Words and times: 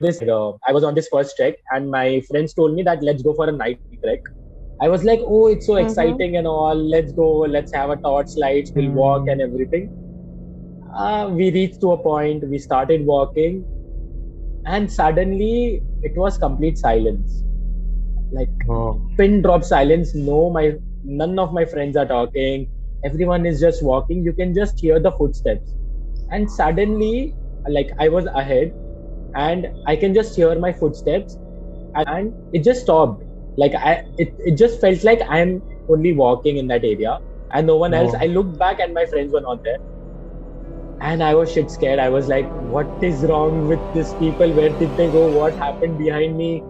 this 0.00 0.22
uh, 0.22 0.52
I 0.66 0.72
was 0.72 0.84
on 0.84 0.94
this 0.94 1.08
first 1.08 1.36
trek, 1.36 1.56
and 1.70 1.90
my 1.90 2.20
friends 2.30 2.54
told 2.54 2.74
me 2.74 2.82
that 2.84 3.02
let's 3.02 3.22
go 3.22 3.34
for 3.34 3.48
a 3.48 3.52
night 3.52 3.80
trek. 4.04 4.20
I 4.80 4.88
was 4.88 5.04
like, 5.04 5.20
oh, 5.24 5.46
it's 5.48 5.66
so 5.66 5.76
Mhm. 5.76 5.76
exciting 5.76 6.36
and 6.36 6.46
all. 6.46 6.74
Let's 6.74 7.12
go. 7.12 7.28
Let's 7.56 7.72
have 7.74 7.90
a 7.90 7.96
torch 7.96 8.28
lights. 8.36 8.72
We'll 8.74 8.92
walk 8.92 9.24
and 9.28 9.40
everything. 9.40 9.90
Uh, 10.96 11.30
we 11.32 11.50
reached 11.50 11.80
to 11.80 11.92
a 11.92 11.98
point. 11.98 12.48
We 12.48 12.58
started 12.58 13.06
walking, 13.06 13.66
and 14.66 14.90
suddenly 14.90 15.82
it 16.02 16.12
was 16.16 16.38
complete 16.38 16.78
silence. 16.78 17.44
Like 18.30 18.52
Oh. 18.68 19.02
pin 19.16 19.42
drop 19.42 19.64
silence. 19.64 20.14
No, 20.14 20.50
my 20.50 20.74
none 21.02 21.38
of 21.38 21.52
my 21.52 21.64
friends 21.64 21.96
are 21.96 22.06
talking. 22.06 22.68
Everyone 23.04 23.46
is 23.46 23.60
just 23.60 23.82
walking. 23.82 24.22
You 24.24 24.32
can 24.32 24.54
just 24.54 24.78
hear 24.80 24.98
the 25.00 25.12
footsteps, 25.12 25.74
and 26.30 26.50
suddenly, 26.50 27.36
like 27.68 27.90
I 27.98 28.08
was 28.08 28.26
ahead, 28.34 28.72
and 29.34 29.68
I 29.86 29.96
can 29.96 30.14
just 30.14 30.36
hear 30.36 30.58
my 30.58 30.72
footsteps, 30.72 31.36
and 31.94 32.34
it 32.52 32.64
just 32.64 32.82
stopped. 32.82 33.24
Like 33.56 33.74
I, 33.74 34.04
it, 34.18 34.34
it 34.38 34.56
just 34.56 34.80
felt 34.80 35.02
like 35.04 35.20
I'm 35.28 35.62
only 35.88 36.12
walking 36.12 36.56
in 36.56 36.68
that 36.68 36.84
area, 36.84 37.18
and 37.52 37.66
no 37.66 37.76
one 37.76 37.94
else. 37.94 38.12
Oh. 38.14 38.18
I 38.20 38.26
looked 38.26 38.58
back, 38.58 38.80
and 38.80 38.94
my 38.94 39.06
friends 39.06 39.32
were 39.32 39.40
not 39.40 39.62
there. 39.64 39.78
And 41.00 41.22
I 41.22 41.34
was 41.34 41.52
shit 41.52 41.70
scared. 41.70 41.98
I 41.98 42.08
was 42.08 42.28
like, 42.28 42.48
what 42.70 42.86
is 43.02 43.22
wrong 43.22 43.68
with 43.68 43.80
these 43.94 44.12
people? 44.14 44.50
Where 44.52 44.70
did 44.70 44.96
they 44.96 45.10
go? 45.10 45.28
What 45.38 45.54
happened 45.54 45.96
behind 45.98 46.36
me? 46.36 46.62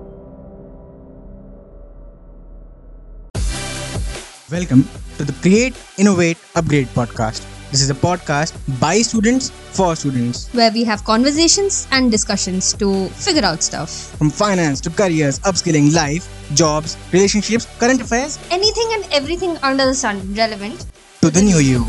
Welcome 4.50 4.88
to 5.18 5.24
the 5.24 5.32
Create, 5.40 5.74
Innovate, 5.98 6.38
Upgrade 6.54 6.88
podcast. 6.88 7.57
This 7.70 7.82
is 7.82 7.90
a 7.90 7.94
podcast 7.94 8.54
by 8.80 9.02
students 9.02 9.50
for 9.78 9.94
students. 9.94 10.48
where 10.54 10.70
we 10.72 10.84
have 10.84 11.04
conversations 11.04 11.86
and 11.92 12.10
discussions 12.10 12.72
to 12.74 13.08
figure 13.10 13.44
out 13.44 13.62
stuff. 13.62 13.90
From 14.18 14.30
finance 14.30 14.80
to 14.82 14.90
careers, 14.90 15.38
upskilling, 15.40 15.92
life, 15.94 16.26
jobs, 16.54 16.96
relationships, 17.12 17.66
current 17.78 18.00
affairs 18.00 18.38
Anything 18.50 18.88
and 18.94 19.06
everything 19.12 19.56
under 19.62 19.84
the 19.84 19.94
sun 19.94 20.22
relevant. 20.34 20.86
to 21.20 21.30
the 21.30 21.42
new 21.42 21.58
you. 21.58 21.84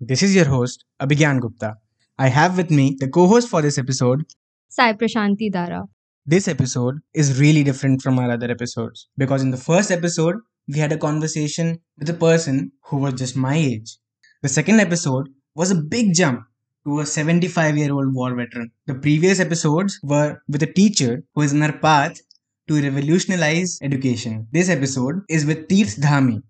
This 0.00 0.22
is 0.22 0.34
your 0.34 0.46
host, 0.46 0.84
Abhigyan 1.00 1.40
Gupta. 1.40 1.76
I 2.18 2.28
have 2.28 2.56
with 2.56 2.70
me 2.70 2.96
the 2.98 3.08
co 3.08 3.26
host 3.28 3.48
for 3.48 3.62
this 3.62 3.78
episode. 3.78 4.24
Sai 4.68 4.92
Prashanti 4.94 5.50
Dara. 5.52 5.84
This 6.26 6.46
episode 6.48 6.98
is 7.14 7.40
really 7.40 7.62
different 7.62 8.02
from 8.02 8.18
our 8.18 8.30
other 8.30 8.50
episodes 8.50 9.08
because 9.16 9.42
in 9.42 9.50
the 9.50 9.56
first 9.56 9.90
episode, 9.90 10.36
we 10.68 10.78
had 10.78 10.92
a 10.92 10.98
conversation 10.98 11.80
with 11.98 12.10
a 12.10 12.14
person 12.14 12.72
who 12.84 12.98
was 12.98 13.14
just 13.14 13.36
my 13.36 13.56
age. 13.56 13.96
The 14.42 14.48
second 14.48 14.80
episode 14.80 15.28
was 15.54 15.70
a 15.70 15.74
big 15.74 16.14
jump 16.14 16.42
to 16.84 17.00
a 17.00 17.06
75 17.06 17.76
year 17.76 17.92
old 17.92 18.14
war 18.14 18.34
veteran. 18.34 18.70
The 18.86 18.94
previous 18.94 19.40
episodes 19.40 19.98
were 20.02 20.40
with 20.48 20.62
a 20.62 20.72
teacher 20.72 21.24
who 21.34 21.42
is 21.42 21.54
on 21.54 21.62
her 21.62 21.72
path 21.72 22.20
to 22.68 22.82
revolutionize 22.82 23.78
education. 23.82 24.46
This 24.52 24.68
episode 24.68 25.22
is 25.28 25.46
with 25.46 25.68
Tirth 25.68 25.96
Dhami, 26.00 26.42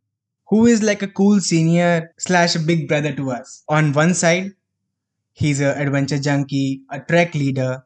who 0.48 0.66
is 0.66 0.82
like 0.82 1.02
a 1.02 1.08
cool 1.08 1.40
senior 1.40 2.12
slash 2.18 2.56
a 2.56 2.58
big 2.60 2.88
brother 2.88 3.12
to 3.14 3.30
us. 3.30 3.62
On 3.68 3.92
one 3.92 4.14
side, 4.14 4.52
he's 5.32 5.60
a 5.60 5.78
adventure 5.80 6.18
junkie, 6.18 6.82
a 6.90 7.00
trek 7.00 7.34
leader. 7.34 7.84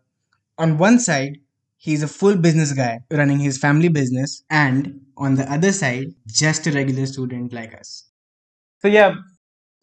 On 0.58 0.78
one 0.78 0.98
side, 0.98 1.38
he's 1.84 2.02
a 2.02 2.08
full 2.08 2.36
business 2.36 2.72
guy 2.72 3.00
running 3.11 3.41
his 3.41 3.58
family 3.58 3.88
business, 3.88 4.44
and 4.48 5.00
on 5.16 5.34
the 5.34 5.47
other 5.52 5.72
side, 5.72 6.14
just 6.27 6.66
a 6.69 6.72
regular 6.72 7.06
student 7.06 7.52
like 7.52 7.75
us. 7.78 8.05
So 8.83 8.88
yeah, 8.88 9.14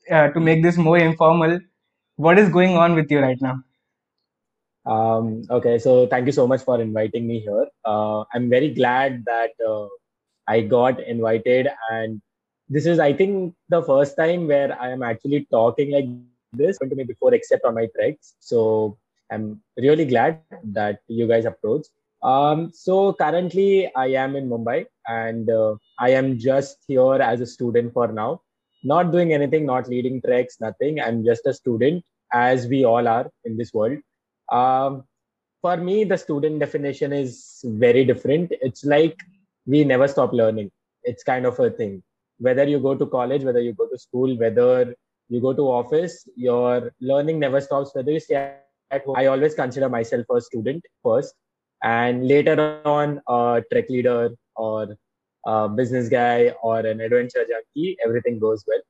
uh, 0.09 0.29
to 0.29 0.39
make 0.39 0.63
this 0.63 0.77
more 0.77 0.97
informal, 0.97 1.59
what 2.15 2.39
is 2.39 2.49
going 2.49 2.77
on 2.77 2.95
with 2.95 3.11
you 3.11 3.19
right 3.19 3.41
now? 3.41 3.57
Um, 4.85 5.43
okay, 5.49 5.77
so 5.77 6.07
thank 6.07 6.25
you 6.25 6.31
so 6.31 6.47
much 6.47 6.63
for 6.63 6.81
inviting 6.81 7.27
me 7.27 7.41
here. 7.41 7.67
Uh, 7.83 8.23
I'm 8.33 8.49
very 8.49 8.73
glad 8.73 9.25
that 9.25 9.51
uh, 9.67 9.87
I 10.47 10.61
got 10.61 11.01
invited, 11.01 11.67
and 11.91 12.21
this 12.69 12.85
is, 12.85 12.99
I 12.99 13.11
think, 13.11 13.55
the 13.67 13.83
first 13.83 14.15
time 14.15 14.47
where 14.47 14.79
I 14.81 14.89
am 14.89 15.03
actually 15.03 15.47
talking 15.51 15.91
like 15.91 16.07
this 16.53 16.77
to 16.77 16.95
me 16.95 17.03
before, 17.03 17.33
except 17.33 17.65
on 17.65 17.75
my 17.75 17.87
treks. 17.95 18.35
So 18.39 18.97
I'm 19.31 19.61
really 19.77 20.05
glad 20.05 20.41
that 20.63 20.99
you 21.07 21.27
guys 21.27 21.45
approached. 21.45 21.89
Um, 22.21 22.71
so 22.73 23.13
currently, 23.13 23.89
I 23.95 24.07
am 24.07 24.35
in 24.35 24.49
Mumbai, 24.49 24.85
and 25.07 25.49
uh, 25.49 25.75
I 25.97 26.09
am 26.11 26.37
just 26.37 26.77
here 26.87 27.15
as 27.15 27.39
a 27.41 27.45
student 27.45 27.93
for 27.93 28.07
now, 28.11 28.41
not 28.83 29.11
doing 29.11 29.33
anything, 29.33 29.65
not 29.65 29.87
leading 29.87 30.21
treks, 30.21 30.59
nothing. 30.59 30.99
I'm 30.99 31.23
just 31.23 31.45
a 31.45 31.53
student, 31.53 32.03
as 32.33 32.67
we 32.67 32.83
all 32.83 33.07
are 33.07 33.29
in 33.45 33.57
this 33.57 33.73
world. 33.73 33.99
Um, 34.51 35.03
for 35.61 35.77
me, 35.77 36.03
the 36.03 36.17
student 36.17 36.59
definition 36.59 37.13
is 37.13 37.61
very 37.63 38.03
different. 38.05 38.51
It's 38.61 38.83
like 38.83 39.17
we 39.65 39.83
never 39.83 40.07
stop 40.07 40.33
learning. 40.33 40.71
It's 41.03 41.23
kind 41.23 41.45
of 41.45 41.59
a 41.59 41.69
thing. 41.69 42.03
Whether 42.39 42.65
you 42.65 42.79
go 42.79 42.95
to 42.95 43.05
college, 43.05 43.43
whether 43.43 43.61
you 43.61 43.73
go 43.73 43.87
to 43.87 43.97
school, 43.97 44.37
whether 44.37 44.95
you 45.29 45.41
go 45.41 45.53
to 45.53 45.61
office, 45.61 46.27
your 46.35 46.93
learning 46.99 47.39
never 47.39 47.61
stops. 47.61 47.91
Whether 47.93 48.11
you 48.11 48.19
stay 48.19 48.55
at 48.91 49.05
home, 49.05 49.15
I 49.17 49.27
always 49.27 49.55
consider 49.55 49.89
myself 49.89 50.25
a 50.29 50.41
student 50.41 50.83
first, 51.03 51.33
and 51.83 52.27
later 52.27 52.81
on, 52.85 53.21
a 53.27 53.63
trek 53.71 53.89
leader 53.89 54.31
or 54.55 54.97
a 55.45 55.69
business 55.69 56.09
guy 56.09 56.53
or 56.61 56.79
an 56.79 56.99
adventure 57.01 57.45
junkie. 57.49 57.97
Everything 58.05 58.39
goes 58.39 58.63
well. 58.67 58.81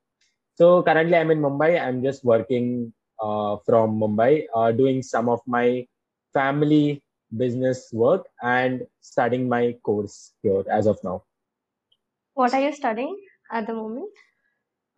So 0.56 0.82
currently, 0.82 1.16
I'm 1.16 1.30
in 1.30 1.40
Mumbai. 1.40 1.80
I'm 1.80 2.02
just 2.02 2.24
working 2.24 2.92
uh, 3.20 3.56
from 3.64 4.00
Mumbai, 4.00 4.46
uh, 4.54 4.72
doing 4.72 5.02
some 5.02 5.28
of 5.28 5.40
my 5.46 5.86
family 6.32 7.02
business 7.36 7.90
work 7.92 8.26
and 8.42 8.86
studying 9.00 9.48
my 9.48 9.76
course 9.84 10.32
here 10.42 10.64
as 10.70 10.86
of 10.86 10.98
now. 11.04 11.22
What 12.34 12.54
are 12.54 12.60
you 12.60 12.72
studying 12.72 13.16
at 13.52 13.66
the 13.66 13.74
moment? 13.74 14.10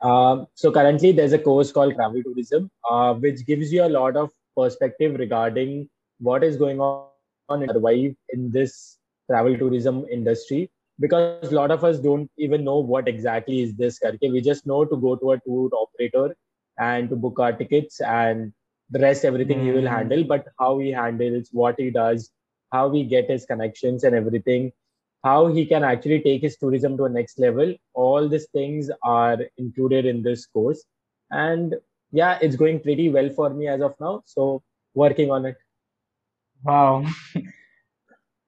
Um, 0.00 0.46
so 0.54 0.72
currently, 0.72 1.12
there's 1.12 1.32
a 1.32 1.38
course 1.38 1.70
called 1.70 1.94
travel 1.94 2.22
tourism, 2.22 2.70
uh, 2.88 3.14
which 3.14 3.46
gives 3.46 3.72
you 3.72 3.84
a 3.84 3.88
lot 3.88 4.16
of 4.16 4.30
perspective 4.56 5.16
regarding 5.18 5.88
what 6.20 6.44
is 6.44 6.56
going 6.56 6.80
on 6.80 7.00
and 7.00 7.20
survive 7.20 8.14
in 8.30 8.50
this 8.50 8.98
travel 9.28 9.56
tourism 9.56 10.06
industry. 10.10 10.70
Because 11.00 11.26
a 11.50 11.54
lot 11.54 11.70
of 11.70 11.84
us 11.84 11.98
don't 11.98 12.30
even 12.38 12.64
know 12.64 12.78
what 12.78 13.08
exactly 13.08 13.62
is 13.62 13.74
this. 13.74 13.98
karke. 13.98 14.30
We 14.32 14.40
just 14.40 14.66
know 14.66 14.84
to 14.84 14.96
go 14.96 15.14
to 15.16 15.32
a 15.32 15.38
tour 15.40 15.70
operator 15.74 16.34
and 16.78 17.08
to 17.10 17.16
book 17.16 17.38
our 17.38 17.52
tickets 17.52 18.00
and 18.00 18.52
the 18.90 19.00
rest 19.00 19.24
everything 19.24 19.60
he 19.62 19.72
will 19.72 19.88
Hmm. 19.88 19.88
handle. 19.88 20.24
But 20.24 20.46
how 20.58 20.78
he 20.78 20.90
handles, 20.90 21.48
what 21.52 21.76
he 21.78 21.90
does, 21.90 22.30
how 22.72 22.88
we 22.88 23.04
get 23.04 23.28
his 23.30 23.44
connections 23.46 24.04
and 24.04 24.14
everything, 24.14 24.72
how 25.22 25.46
he 25.48 25.64
can 25.66 25.84
actually 25.84 26.20
take 26.22 26.42
his 26.42 26.56
tourism 26.56 26.96
to 26.96 27.04
a 27.04 27.08
next 27.08 27.38
level 27.38 27.74
all 27.94 28.28
these 28.28 28.46
things 28.52 28.90
are 29.02 29.38
included 29.58 30.04
in 30.06 30.22
this 30.22 30.46
course 30.46 30.84
and 31.30 31.74
yeah 32.12 32.38
it's 32.40 32.56
going 32.56 32.80
pretty 32.80 33.08
well 33.08 33.28
for 33.30 33.50
me 33.50 33.68
as 33.68 33.80
of 33.80 33.94
now 34.00 34.22
so 34.26 34.62
working 34.94 35.30
on 35.30 35.46
it 35.46 35.56
Wow. 36.64 37.04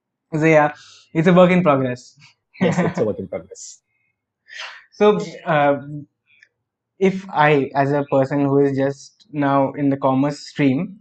so 0.34 0.44
yeah, 0.44 0.72
it's 1.12 1.28
a 1.28 1.32
work 1.32 1.50
in 1.50 1.62
progress. 1.62 2.16
yes 2.60 2.80
it's 2.80 2.98
a 2.98 3.04
work 3.04 3.18
in 3.18 3.28
progress 3.28 3.82
So, 4.92 5.18
uh, 5.44 5.80
if 6.98 7.24
I, 7.30 7.70
as 7.74 7.92
a 7.92 8.04
person 8.10 8.44
who 8.46 8.58
is 8.60 8.76
just 8.76 9.26
now 9.32 9.72
in 9.72 9.90
the 9.90 9.96
commerce 9.96 10.40
stream, 10.48 10.98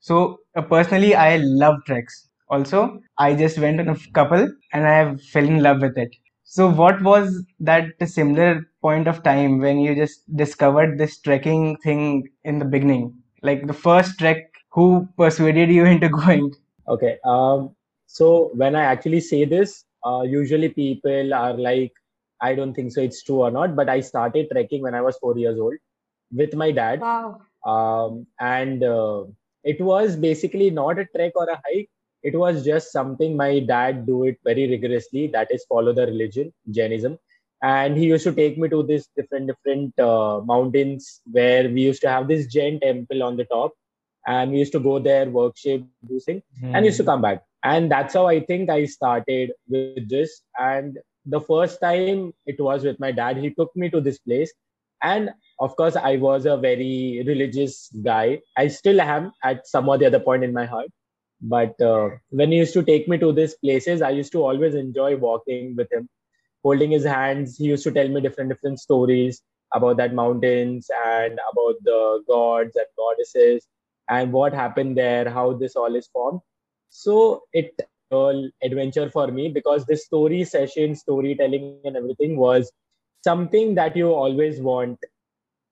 so 0.00 0.38
uh, 0.56 0.62
personally, 0.62 1.14
I 1.14 1.36
love 1.38 1.76
treks. 1.86 2.28
Also, 2.48 3.00
I 3.18 3.34
just 3.34 3.58
went 3.58 3.80
on 3.80 3.88
a 3.90 3.96
couple 4.14 4.48
and 4.72 4.86
I 4.86 4.94
have 4.98 5.22
fell 5.22 5.44
in 5.44 5.62
love 5.62 5.82
with 5.82 5.98
it. 5.98 6.14
So, 6.50 6.68
what 6.70 7.00
was 7.02 7.44
that 7.60 7.86
similar 8.06 8.66
point 8.82 9.08
of 9.08 9.22
time 9.22 9.58
when 9.58 9.78
you 9.80 9.94
just 9.94 10.24
discovered 10.36 10.98
this 10.98 11.18
trekking 11.20 11.76
thing 11.78 12.28
in 12.44 12.58
the 12.58 12.64
beginning? 12.66 13.22
Like 13.42 13.66
the 13.66 13.72
first 13.72 14.18
trek, 14.18 14.52
who 14.72 15.08
persuaded 15.16 15.70
you 15.70 15.84
into 15.94 16.08
going? 16.10 16.52
okay 16.88 17.18
um 17.24 17.74
so 18.06 18.50
when 18.62 18.74
i 18.76 18.82
actually 18.82 19.20
say 19.20 19.44
this 19.44 19.84
uh, 20.06 20.22
usually 20.22 20.68
people 20.68 21.34
are 21.34 21.54
like 21.66 21.92
i 22.40 22.54
don't 22.54 22.74
think 22.74 22.92
so 22.92 23.00
it's 23.08 23.22
true 23.22 23.40
or 23.46 23.50
not 23.50 23.76
but 23.76 23.88
i 23.88 24.00
started 24.00 24.48
trekking 24.52 24.82
when 24.82 24.94
i 24.94 25.00
was 25.08 25.16
4 25.18 25.36
years 25.38 25.58
old 25.58 25.74
with 26.32 26.54
my 26.54 26.70
dad 26.72 27.00
Wow. 27.00 27.40
um, 27.66 28.26
and 28.40 28.82
uh, 28.84 29.24
it 29.64 29.80
was 29.80 30.16
basically 30.16 30.70
not 30.70 30.98
a 30.98 31.06
trek 31.16 31.32
or 31.36 31.48
a 31.48 31.60
hike 31.66 31.90
it 32.22 32.36
was 32.36 32.64
just 32.64 32.92
something 32.92 33.36
my 33.36 33.60
dad 33.60 34.06
do 34.06 34.24
it 34.24 34.38
very 34.44 34.68
rigorously 34.68 35.26
that 35.28 35.48
is 35.50 35.64
follow 35.68 35.92
the 35.92 36.06
religion 36.06 36.52
jainism. 36.70 37.18
And 37.62 37.96
he 37.96 38.06
used 38.06 38.24
to 38.24 38.32
take 38.32 38.56
me 38.56 38.68
to 38.70 38.82
this 38.82 39.08
different 39.16 39.46
different 39.48 39.98
uh, 39.98 40.40
mountains 40.44 41.20
where 41.30 41.68
we 41.68 41.82
used 41.82 42.00
to 42.02 42.08
have 42.08 42.28
this 42.28 42.46
jain 42.46 42.80
temple 42.80 43.22
on 43.22 43.36
the 43.36 43.44
top. 43.44 43.72
And 44.26 44.52
we 44.52 44.58
used 44.58 44.72
to 44.72 44.80
go 44.80 44.98
there 44.98 45.28
worship 45.28 45.84
do 46.06 46.20
thing 46.20 46.42
and 46.62 46.84
used 46.84 46.98
to 46.98 47.04
come 47.04 47.22
back. 47.22 47.42
And 47.62 47.90
that's 47.90 48.14
how 48.14 48.26
i 48.26 48.40
think 48.40 48.70
i 48.70 48.84
started 48.86 49.52
with 49.68 50.08
this. 50.08 50.42
And 50.58 50.98
the 51.26 51.40
first 51.40 51.80
time 51.80 52.32
it 52.46 52.60
was 52.60 52.84
with 52.84 52.98
my 52.98 53.12
dad 53.12 53.36
he 53.36 53.50
took 53.50 53.74
me 53.76 53.90
to 53.90 54.00
this 54.00 54.18
place. 54.18 54.52
And 55.02 55.30
of 55.58 55.76
course 55.76 55.96
i 55.96 56.16
was 56.16 56.46
a 56.46 56.56
very 56.56 57.22
religious 57.26 57.90
guy. 58.02 58.40
I 58.56 58.68
still 58.68 59.00
am 59.00 59.32
at 59.44 59.66
some 59.66 59.88
or 59.88 59.98
the 59.98 60.06
other 60.06 60.20
point 60.20 60.44
in 60.44 60.54
my 60.54 60.64
heart 60.64 60.90
but 61.40 61.80
uh, 61.80 62.10
when 62.30 62.52
he 62.52 62.58
used 62.58 62.74
to 62.74 62.82
take 62.82 63.08
me 63.08 63.18
to 63.18 63.32
these 63.32 63.54
places 63.54 64.02
i 64.02 64.10
used 64.10 64.32
to 64.32 64.42
always 64.44 64.74
enjoy 64.74 65.16
walking 65.16 65.74
with 65.76 65.90
him 65.92 66.08
holding 66.62 66.90
his 66.90 67.04
hands. 67.04 67.56
He 67.56 67.64
used 67.64 67.84
to 67.84 67.92
tell 67.92 68.08
me 68.08 68.20
different 68.20 68.50
different 68.50 68.80
stories 68.80 69.42
about 69.72 69.96
that 69.98 70.14
mountains 70.14 70.88
and 71.06 71.38
about 71.52 71.76
the 71.82 72.22
gods 72.26 72.76
and 72.76 72.86
goddesses 72.96 73.66
and 74.08 74.32
what 74.32 74.52
happened 74.52 74.96
there 74.96 75.30
how 75.30 75.52
this 75.52 75.76
all 75.76 75.94
is 75.94 76.08
formed. 76.08 76.40
So 76.90 77.42
it 77.52 77.80
all 78.10 78.50
adventure 78.62 79.08
for 79.08 79.28
me 79.28 79.48
because 79.48 79.84
this 79.86 80.04
story 80.04 80.42
session 80.44 80.96
storytelling 80.96 81.80
and 81.84 81.96
everything 81.96 82.36
was 82.36 82.72
something 83.22 83.76
that 83.76 83.96
you 83.96 84.12
always 84.12 84.60
want 84.60 84.98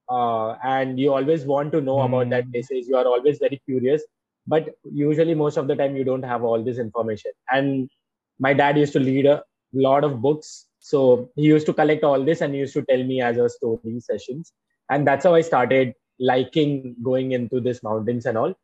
uh, 0.08 0.52
and 0.62 1.00
you 1.00 1.12
always 1.12 1.44
want 1.44 1.72
to 1.72 1.80
know 1.80 1.96
mm. 1.96 2.06
about 2.06 2.30
that 2.30 2.50
places. 2.52 2.86
You 2.88 2.96
are 2.96 3.06
always 3.06 3.38
very 3.38 3.60
curious 3.66 4.04
but 4.48 4.68
usually 5.06 5.34
most 5.34 5.58
of 5.58 5.68
the 5.68 5.76
time 5.76 5.94
you 5.94 6.04
don't 6.04 6.24
have 6.24 6.42
all 6.42 6.62
this 6.64 6.78
information. 6.78 7.32
And 7.50 7.90
my 8.38 8.54
dad 8.54 8.78
used 8.78 8.94
to 8.94 9.00
lead 9.00 9.26
a 9.26 9.42
lot 9.72 10.04
of 10.04 10.22
books. 10.22 10.66
So 10.78 11.30
he 11.36 11.42
used 11.42 11.66
to 11.66 11.74
collect 11.74 12.02
all 12.02 12.24
this 12.24 12.40
and 12.40 12.54
he 12.54 12.60
used 12.60 12.74
to 12.74 12.84
tell 12.90 13.04
me 13.04 13.20
as 13.20 13.36
a 13.36 13.48
story 13.48 14.00
sessions. 14.00 14.52
And 14.90 15.06
that's 15.06 15.24
how 15.24 15.34
i 15.34 15.42
started 15.42 15.92
liking 16.18 16.96
going 17.02 17.32
into 17.32 17.60
this 17.60 17.82
mountains 17.82 18.24
and 18.24 18.38
all. 18.38 18.54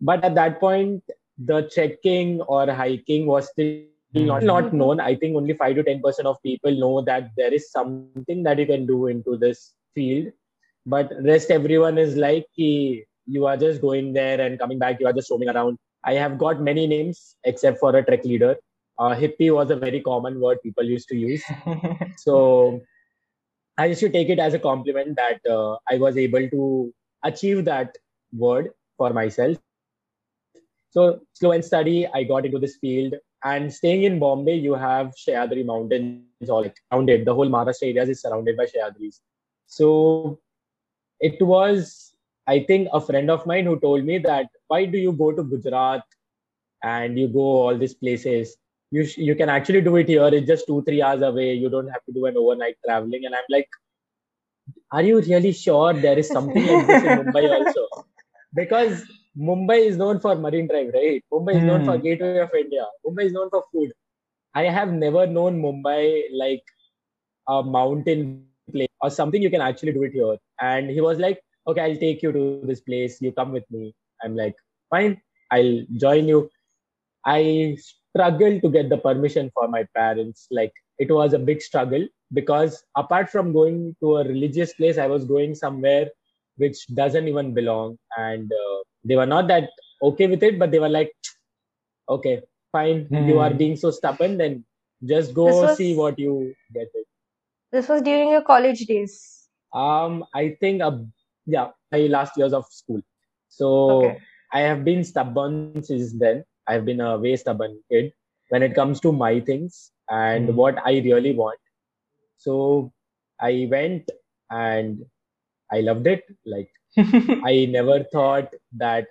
But 0.00 0.24
at 0.24 0.34
that 0.36 0.58
point 0.58 1.02
the 1.38 1.68
trekking 1.74 2.40
or 2.42 2.70
hiking 2.70 3.26
was 3.26 3.50
still 3.50 3.82
not, 4.14 4.42
not 4.42 4.64
mm-hmm. 4.64 4.78
known. 4.78 5.00
I 5.00 5.14
think 5.14 5.36
only 5.36 5.54
5 5.54 5.76
to 5.76 5.82
10 5.82 6.02
percent 6.02 6.26
of 6.26 6.42
people 6.42 6.74
know 6.78 7.02
that 7.02 7.30
there 7.36 7.52
is 7.52 7.70
something 7.70 8.42
that 8.42 8.58
you 8.58 8.66
can 8.66 8.86
do 8.86 9.06
into 9.06 9.36
this 9.36 9.74
field. 9.94 10.32
But 10.86 11.12
rest 11.22 11.50
everyone 11.50 11.98
is 11.98 12.16
like 12.16 12.46
you 13.36 13.46
are 13.46 13.56
just 13.56 13.80
going 13.80 14.12
there 14.12 14.40
and 14.40 14.58
coming 14.58 14.78
back 14.78 15.00
you 15.00 15.06
are 15.06 15.12
just 15.12 15.30
roaming 15.30 15.48
around. 15.48 15.78
I 16.04 16.14
have 16.14 16.38
got 16.38 16.60
many 16.60 16.86
names 16.86 17.36
except 17.44 17.78
for 17.78 17.94
a 17.96 18.04
trek 18.04 18.24
leader. 18.24 18.56
Uh, 18.98 19.14
hippie 19.14 19.54
was 19.54 19.70
a 19.70 19.76
very 19.76 20.00
common 20.00 20.40
word 20.40 20.58
people 20.62 20.84
used 20.84 21.08
to 21.08 21.16
use. 21.16 21.44
So 22.18 22.80
i 23.78 23.86
used 23.86 24.00
to 24.00 24.10
take 24.14 24.28
it 24.28 24.38
as 24.44 24.54
a 24.54 24.58
compliment 24.58 25.16
that 25.16 25.46
uh, 25.56 25.76
i 25.90 25.96
was 25.96 26.16
able 26.22 26.46
to 26.54 26.64
achieve 27.28 27.64
that 27.64 27.96
word 28.32 28.70
for 28.98 29.12
myself. 29.12 29.56
So 30.90 31.20
slow 31.32 31.52
and 31.52 31.64
steady 31.64 32.06
i 32.08 32.24
got 32.24 32.44
into 32.46 32.58
this 32.58 32.76
field. 32.76 33.14
And 33.42 33.72
staying 33.72 34.02
in 34.04 34.18
bombay 34.18 34.56
you 34.56 34.74
have 34.74 35.12
Sahyadri 35.18 35.64
mountains 35.64 36.50
all 36.50 36.64
surrounded. 36.64 37.24
The 37.24 37.34
whole 37.34 37.48
maharashtra 37.48 37.90
area 37.90 38.02
is 38.02 38.20
surrounded 38.20 38.56
by 38.56 38.66
Sahyadris 38.66 39.20
so 39.70 40.40
it 41.20 41.40
was 41.40 42.09
i 42.54 42.58
think 42.70 42.88
a 42.98 43.00
friend 43.08 43.30
of 43.34 43.46
mine 43.50 43.66
who 43.70 43.76
told 43.84 44.04
me 44.10 44.18
that 44.26 44.48
why 44.68 44.84
do 44.94 44.98
you 45.06 45.12
go 45.22 45.30
to 45.38 45.44
gujarat 45.52 46.02
and 46.82 47.18
you 47.18 47.28
go 47.28 47.46
all 47.64 47.76
these 47.78 47.94
places? 47.94 48.56
You 48.90 49.04
sh- 49.06 49.18
you 49.18 49.34
can 49.36 49.48
actually 49.50 49.80
do 49.82 49.96
it 49.96 50.08
here. 50.08 50.28
It's 50.38 50.46
just 50.46 50.66
two 50.66 50.82
three 50.84 51.02
hours 51.02 51.22
away. 51.22 51.52
You 51.54 51.68
don't 51.70 51.88
have 51.96 52.04
to 52.06 52.12
do 52.12 52.26
an 52.26 52.36
overnight 52.36 52.76
traveling. 52.86 53.24
And 53.26 53.34
i'm 53.34 53.48
like 53.56 53.68
are 54.92 55.02
you 55.02 55.20
really 55.20 55.52
sure 55.52 55.92
there 55.94 56.18
is 56.18 56.30
something 56.30 56.64
like 56.66 56.86
this 56.86 57.02
in 57.04 57.14
mumbai 57.14 57.50
also? 57.56 57.86
Because 58.54 59.04
mumbai 59.38 59.78
is 59.86 59.96
known 59.96 60.20
for 60.20 60.34
marine 60.36 60.68
drive 60.68 60.90
right? 60.94 61.22
Mumbai 61.32 61.56
is 61.56 61.64
known 61.64 61.82
for 61.84 61.96
Hmm. 61.96 62.08
gateway 62.08 62.32
of 62.34 62.44
india. 62.48 62.76
Mumbai 63.06 63.16
is 63.18 63.24
known 63.24 63.42
for 63.42 63.54
food. 63.64 63.84
I 64.54 64.64
have 64.64 64.92
never 64.92 65.26
known 65.26 65.60
mumbai 65.62 66.24
like 66.32 66.64
a 67.48 67.62
mountain 67.62 68.26
place 68.32 68.54
or 68.66 68.74
something 68.74 69.04
you 69.04 69.14
can 69.14 69.22
actually 69.24 69.58
do 69.58 69.74
it 69.74 69.80
here. 69.84 70.10
And 70.38 70.68
he 70.68 70.78
was 70.80 70.98
like 70.98 71.49
okay 71.70 71.86
i'll 71.92 72.02
take 72.06 72.22
you 72.22 72.32
to 72.32 72.44
this 72.52 72.66
place. 72.66 73.04
You 73.06 73.32
come 73.32 73.36
with 73.36 73.50
me. 73.70 73.94
I'm 74.06 74.36
like 74.36 74.40
fine 74.90 75.20
i'll 75.52 75.74
join 76.04 76.28
you. 76.28 76.50
I 77.24 77.76
struggled 77.78 78.62
to 78.62 78.70
get 78.70 78.88
the 78.88 78.96
permission 78.98 79.50
for 79.54 79.68
my 79.68 79.84
parents. 79.94 80.46
Like 80.50 80.72
it 80.98 81.10
was 81.10 81.32
a 81.34 81.38
big 81.38 81.60
struggle 81.62 82.06
because 82.32 82.82
apart 82.96 83.30
from 83.30 83.52
going 83.52 83.96
to 84.00 84.16
a 84.18 84.24
religious 84.24 84.72
place 84.74 84.98
i 84.98 85.06
was 85.06 85.24
going 85.24 85.54
somewhere 85.54 86.08
which 86.56 86.86
doesn't 86.94 87.28
even 87.28 87.54
belong. 87.54 87.98
And 88.16 88.50
uh, 88.52 88.78
they 89.04 89.16
were 89.16 89.26
not 89.26 89.48
that 89.48 89.70
okay 90.02 90.26
with 90.26 90.42
it 90.42 90.58
but 90.58 90.70
they 90.72 90.78
were 90.80 90.88
like 91.00 91.12
okay 92.08 92.42
fine. 92.72 93.10
You 93.18 93.38
are 93.40 93.50
Hmm. 93.50 93.54
being 93.54 93.76
so 93.76 93.90
stubborn 93.90 94.36
then 94.38 94.64
just 95.04 95.34
go 95.34 95.66
was- 95.66 95.78
see 95.78 95.94
what 95.96 96.18
you 96.18 96.54
get 96.72 96.88
it. 96.94 97.06
This 97.72 97.88
was 97.88 98.02
during 98.02 98.28
your 98.30 98.42
college 98.42 98.86
days. 98.86 99.48
um 99.74 100.24
i 100.34 100.56
think 100.60 100.82
uh, 100.82 100.92
yeah 101.46 101.68
my 101.92 102.00
last 102.14 102.36
years 102.36 102.52
of 102.52 102.64
school 102.70 103.00
so 103.48 103.72
Okay. 103.88 104.20
i 104.52 104.60
have 104.60 104.84
been 104.84 105.02
stubborn 105.04 105.60
since 105.64 105.96
then 105.98 106.24
i've 106.48 106.66
been 106.66 106.80
a 106.80 106.98
way 107.00 107.16
stubborn 107.18 107.58
kid 107.74 107.96
when 108.48 108.62
it 108.62 108.74
comes 108.74 109.00
to 109.00 109.12
my 109.12 109.40
things 109.40 109.92
and 110.08 110.46
Hmm. 110.46 110.54
what 110.54 110.76
i 110.84 110.92
really 111.08 111.32
want 111.34 111.58
so 112.36 112.92
i 113.40 113.66
went 113.70 114.10
and 114.50 115.04
i 115.72 115.80
loved 115.80 116.06
it 116.06 116.24
like 116.46 116.70
I 117.44 117.66
never 117.66 118.04
thought 118.12 118.52
that 118.78 119.06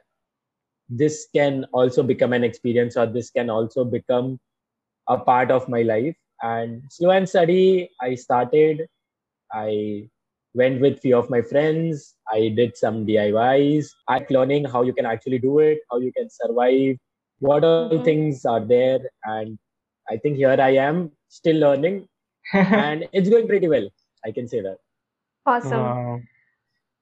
this 0.90 1.28
can 1.36 1.66
also 1.74 2.04
become 2.04 2.34
an 2.34 2.44
experience 2.44 2.98
or 2.98 3.06
this 3.06 3.30
can 3.31 3.50
also 3.50 3.84
become 3.86 4.40
a 5.08 5.18
part 5.18 5.52
of 5.52 5.68
my 5.70 5.81
life. 5.81 6.16
And 6.42 6.81
slow 6.90 7.12
and 7.12 7.28
steady, 7.28 7.90
I 8.02 8.16
started. 8.16 8.88
I 9.52 10.10
went 10.54 10.81
with 10.81 11.00
few 11.00 11.18
of 11.18 11.30
my 11.30 11.42
friends. 11.42 12.16
I 12.31 12.50
did 12.56 12.75
some 12.78 13.06
DIYs. 13.06 13.90
I 14.07 14.25
learning 14.30 14.66
how 14.66 14.84
you 14.84 14.94
can 14.94 15.06
actually 15.06 15.40
do 15.40 15.60
it, 15.60 15.80
how 15.92 16.00
you 16.00 16.12
can 16.13 16.30
survive, 16.30 16.98
what 17.40 17.63
all 17.63 17.90
Mhm. 17.90 18.04
things 18.04 18.46
are 18.46 18.60
there. 18.60 19.00
And 19.25 19.57
I 20.10 20.18
think 20.18 20.38
here 20.38 20.57
I 20.60 20.72
am 20.88 21.12
still 21.30 21.57
learning, 21.57 22.07
and 22.54 23.07
it's 23.13 23.30
going 23.30 23.48
pretty 23.48 23.68
well. 23.68 23.90
I 24.25 24.31
can 24.31 24.48
say 24.48 24.62
that. 24.62 24.78
Awesome. 25.46 25.86
Wow. 25.86 26.22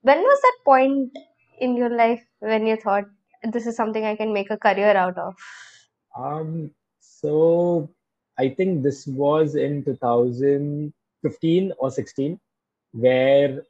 When 0.02 0.18
was 0.20 0.40
that 0.42 0.58
point 0.64 1.18
in 1.58 1.76
your 1.76 1.90
life 1.90 2.24
when 2.40 2.66
you 2.66 2.76
thought 2.76 3.04
this 3.42 3.66
is 3.66 3.76
something 3.76 4.04
I 4.04 4.16
can 4.16 4.32
make 4.32 4.50
a 4.50 4.58
career 4.58 4.96
out 4.96 5.18
of? 5.18 5.34
Um, 6.16 6.70
so 7.00 7.90
I 8.38 8.48
think 8.50 8.82
this 8.82 9.06
was 9.06 9.54
in 9.56 9.84
2015 9.84 11.72
or 11.78 11.90
16, 11.90 12.40
where 12.92 13.62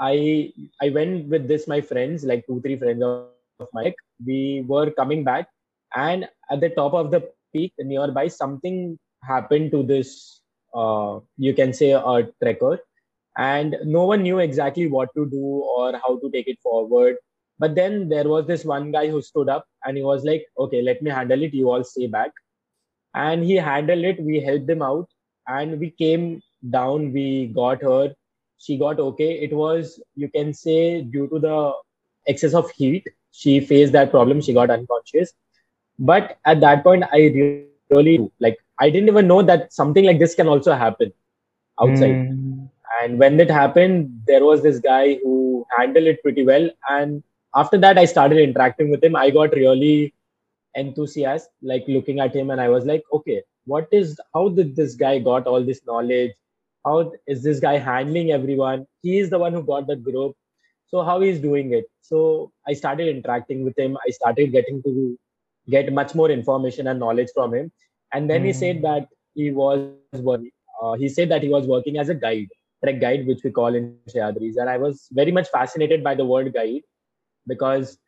I 0.00 0.52
I 0.80 0.90
went 0.90 1.28
with 1.28 1.48
this 1.48 1.66
my 1.68 1.80
friends, 1.80 2.24
like 2.24 2.46
two 2.46 2.60
three 2.60 2.76
friends 2.76 3.02
of, 3.02 3.28
mine. 3.72 3.94
We 4.24 4.64
were 4.66 4.90
coming 4.90 5.24
back, 5.24 5.48
and 5.94 6.28
at 6.50 6.60
the 6.60 6.70
top 6.70 6.94
of 6.94 7.10
the 7.10 7.30
peak 7.52 7.72
nearby, 7.78 8.28
something 8.28 8.98
happened 9.22 9.70
to 9.72 9.82
this. 9.82 10.40
Uh, 10.74 11.20
you 11.36 11.54
can 11.54 11.72
say 11.72 11.90
a 11.92 12.00
trekker, 12.42 12.78
and 13.36 13.76
no 13.84 14.04
one 14.04 14.22
knew 14.22 14.38
exactly 14.38 14.86
what 14.86 15.10
to 15.14 15.28
do 15.28 15.44
or 15.76 15.92
how 15.92 16.18
to 16.18 16.30
take 16.30 16.48
it 16.48 16.58
forward. 16.62 17.16
But 17.58 17.74
then 17.74 18.08
there 18.08 18.28
was 18.28 18.46
this 18.46 18.64
one 18.64 18.90
guy 18.90 19.08
who 19.08 19.22
stood 19.22 19.48
up 19.48 19.66
and 19.84 19.96
he 19.96 20.02
was 20.02 20.24
like, 20.24 20.46
okay, 20.58 20.82
let 20.82 21.00
me 21.02 21.10
handle 21.10 21.42
it. 21.42 21.54
You 21.54 21.70
all 21.70 21.84
stay 21.84 22.06
back. 22.06 22.32
And 23.14 23.44
he 23.44 23.54
handled 23.54 24.04
it. 24.04 24.20
We 24.20 24.40
helped 24.40 24.68
him 24.68 24.82
out 24.82 25.08
and 25.46 25.78
we 25.78 25.90
came 25.90 26.40
down. 26.70 27.12
We 27.12 27.52
got 27.54 27.82
her. 27.82 28.14
She 28.62 28.78
got 28.78 29.00
okay. 29.00 29.30
It 29.46 29.52
was, 29.52 30.00
you 30.14 30.28
can 30.28 30.54
say, 30.54 31.02
due 31.02 31.28
to 31.28 31.38
the 31.40 31.72
excess 32.28 32.54
of 32.54 32.70
heat, 32.70 33.08
she 33.32 33.58
faced 33.58 33.92
that 33.92 34.12
problem. 34.12 34.40
She 34.40 34.52
got 34.52 34.70
unconscious. 34.70 35.32
But 35.98 36.38
at 36.44 36.60
that 36.60 36.84
point, 36.84 37.04
I 37.12 37.66
really, 37.90 38.30
like, 38.38 38.58
I 38.78 38.88
didn't 38.88 39.08
even 39.08 39.26
know 39.26 39.42
that 39.42 39.72
something 39.72 40.04
like 40.04 40.20
this 40.20 40.36
can 40.36 40.46
also 40.46 40.74
happen 40.74 41.12
outside. 41.80 42.28
Hmm. 42.28 42.66
And 43.02 43.18
when 43.18 43.40
it 43.40 43.50
happened, 43.50 44.22
there 44.28 44.44
was 44.44 44.62
this 44.62 44.78
guy 44.78 45.18
who 45.22 45.66
handled 45.76 46.06
it 46.06 46.22
pretty 46.22 46.44
well. 46.44 46.70
And 46.88 47.22
after 47.56 47.78
that, 47.78 47.98
I 47.98 48.04
started 48.04 48.38
interacting 48.38 48.90
with 48.90 49.02
him. 49.02 49.16
I 49.16 49.30
got 49.30 49.52
really 49.54 50.14
enthusiastic, 50.74 51.52
like 51.62 51.84
looking 51.88 52.20
at 52.20 52.36
him, 52.36 52.50
and 52.50 52.60
I 52.60 52.68
was 52.68 52.84
like, 52.84 53.02
okay, 53.12 53.42
what 53.64 53.88
is, 53.90 54.20
how 54.34 54.48
did 54.50 54.76
this 54.76 54.94
guy 54.94 55.18
got 55.18 55.46
all 55.46 55.64
this 55.64 55.80
knowledge? 55.86 56.30
How 56.84 57.12
is 57.26 57.42
this 57.42 57.60
guy 57.60 57.78
handling 57.78 58.30
everyone? 58.32 58.86
He 59.02 59.18
is 59.18 59.30
the 59.30 59.38
one 59.38 59.52
who 59.52 59.62
got 59.62 59.86
the 59.86 59.96
group. 59.96 60.34
So 60.86 61.02
how 61.02 61.20
he's 61.20 61.40
doing 61.40 61.72
it? 61.72 61.84
So 62.00 62.52
I 62.66 62.74
started 62.74 63.08
interacting 63.08 63.64
with 63.64 63.78
him. 63.78 63.96
I 64.06 64.10
started 64.10 64.52
getting 64.52 64.82
to 64.82 65.18
get 65.70 65.92
much 65.92 66.14
more 66.14 66.30
information 66.30 66.86
and 66.88 66.98
knowledge 67.00 67.28
from 67.34 67.54
him. 67.54 67.72
And 68.12 68.28
then 68.30 68.44
he 68.44 68.52
Hmm. 68.52 68.60
said 68.60 68.82
that 68.82 69.08
he 69.34 69.50
was 69.52 69.88
working. 69.88 70.50
Uh, 70.82 70.94
he 70.94 71.08
said 71.08 71.28
that 71.30 71.42
he 71.42 71.48
was 71.48 71.66
working 71.66 71.98
as 71.98 72.08
a 72.08 72.14
guide 72.14 72.48
trek 72.92 73.00
guide, 73.00 73.02
which 73.02 73.20
we 73.24 73.28
call 73.30 73.56
in 73.56 73.74
Sahyadris. 73.74 74.34
And 74.34 74.44
I 74.44 74.52
was 74.52 74.80
very 74.88 75.04
much 75.04 75.48
fascinated 75.48 75.82
by 75.82 75.96
the 75.96 76.24
word 76.24 76.36
guide 76.36 76.82
because 77.46 77.98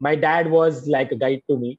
my 0.00 0.14
dad 0.14 0.50
was 0.50 0.86
like 0.88 1.10
a 1.12 1.16
guide 1.16 1.42
to 1.48 1.56
me. 1.56 1.78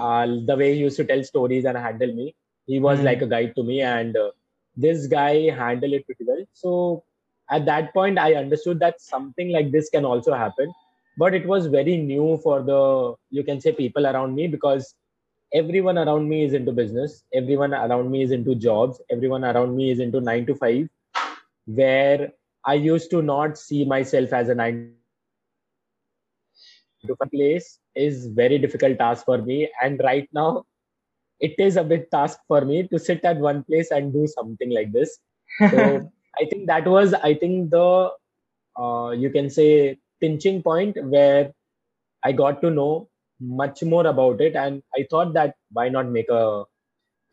Uh, 0.00 0.26
the 0.46 0.56
way 0.56 0.74
he 0.74 0.80
used 0.80 0.96
to 0.96 1.04
tell 1.04 1.22
stories 1.22 1.64
and 1.64 1.76
handle 1.76 2.12
me, 2.12 2.34
he 2.66 2.78
was 2.78 3.00
Hmm. 3.00 3.04
like 3.04 3.22
a 3.22 3.26
guide 3.26 3.54
to 3.56 3.62
me. 3.62 3.80
And 3.80 4.16
uh, 4.16 4.30
this 4.76 5.06
guy 5.06 5.50
handled 5.50 5.92
it 5.92 6.06
pretty 6.06 6.24
well. 6.26 6.44
So 6.52 7.04
at 7.50 7.64
that 7.66 7.92
point 7.92 8.18
i 8.18 8.34
understood 8.34 8.78
that 8.78 9.00
something 9.00 9.50
like 9.50 9.72
this 9.72 9.90
can 9.90 10.04
also 10.04 10.32
happen. 10.34 10.72
But 11.18 11.34
it 11.34 11.46
was 11.46 11.66
very 11.66 11.96
new 11.96 12.38
for 12.42 12.62
the 12.62 13.14
you 13.30 13.44
can 13.44 13.60
say 13.60 13.72
people 13.72 14.06
around 14.06 14.34
me 14.34 14.46
because 14.48 14.94
everyone 15.52 15.98
around 15.98 16.28
me 16.28 16.44
is 16.44 16.54
into 16.54 16.72
business. 16.72 17.24
Everyone 17.34 17.74
around 17.74 18.10
me 18.10 18.22
is 18.22 18.30
into 18.30 18.54
jobs. 18.54 19.00
Everyone 19.10 19.44
around 19.44 19.76
me 19.76 19.90
is 19.90 19.98
into 20.00 20.20
9 20.20 20.46
to 20.46 20.54
5 20.54 20.88
where 21.66 22.32
i 22.64 22.74
used 22.74 23.10
to 23.10 23.22
not 23.22 23.58
see 23.58 23.84
myself 23.84 24.32
as 24.32 24.48
a 24.48 24.54
9 24.54 24.72
to 27.06 27.16
5 27.16 27.30
place 27.32 27.78
is 27.94 28.26
very 28.26 28.58
difficult 28.58 28.98
task 28.98 29.24
for 29.24 29.38
me. 29.38 29.68
And 29.82 30.00
right 30.04 30.28
now 30.32 30.64
it 31.40 31.54
is 31.58 31.76
a 31.76 31.84
big 31.84 32.10
task 32.10 32.40
for 32.48 32.60
me 32.62 32.86
to 32.88 32.98
sit 32.98 33.24
at 33.24 33.38
one 33.38 33.62
place 33.64 33.90
and 33.90 34.12
do 34.12 34.26
something 34.26 34.70
like 34.78 34.92
this 34.92 35.18
so 35.70 35.78
i 36.40 36.44
think 36.50 36.66
that 36.66 36.86
was 36.86 37.14
i 37.14 37.34
think 37.34 37.70
the 37.70 38.10
uh, 38.84 39.10
you 39.10 39.30
can 39.30 39.50
say 39.50 39.98
pinching 40.20 40.62
point 40.62 40.96
where 41.14 41.52
i 42.24 42.32
got 42.32 42.60
to 42.62 42.70
know 42.70 43.08
much 43.40 43.82
more 43.82 44.06
about 44.06 44.40
it 44.40 44.56
and 44.56 44.82
i 44.98 45.06
thought 45.10 45.32
that 45.34 45.54
why 45.72 45.88
not 45.88 46.06
make 46.18 46.28
a 46.30 46.64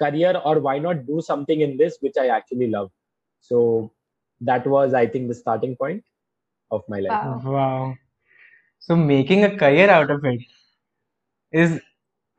career 0.02 0.34
or 0.46 0.60
why 0.60 0.78
not 0.80 1.06
do 1.08 1.22
something 1.22 1.62
in 1.62 1.78
this 1.78 1.98
which 2.02 2.18
i 2.24 2.28
actually 2.28 2.68
love 2.78 2.92
so 3.42 3.92
that 4.42 4.66
was 4.68 4.94
i 4.94 5.06
think 5.08 5.28
the 5.28 5.40
starting 5.44 5.76
point 5.76 6.04
of 6.72 6.84
my 6.90 7.00
life 7.00 7.22
Wow. 7.22 7.42
Wow. 7.44 7.96
So 8.80 8.96
making 8.96 9.44
a 9.44 9.58
career 9.58 9.90
out 9.90 10.12
of 10.12 10.24
it 10.26 10.42
is, 11.52 11.80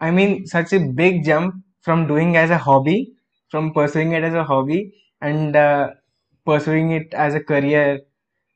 I 0.01 0.11
mean, 0.11 0.47
such 0.47 0.73
a 0.73 0.81
big 0.81 1.25
jump 1.25 1.63
from 1.83 2.07
doing 2.09 2.37
as 2.37 2.51
a 2.51 2.59
hobby, 2.59 3.15
from 3.51 3.73
pursuing 3.73 4.13
it 4.13 4.25
as 4.25 4.35
a 4.35 4.45
hobby 4.45 4.93
and 5.21 5.55
uh, 5.57 5.91
pursuing 6.45 6.91
it 6.93 7.15
as 7.15 7.35
a 7.35 7.41
career. 7.41 8.01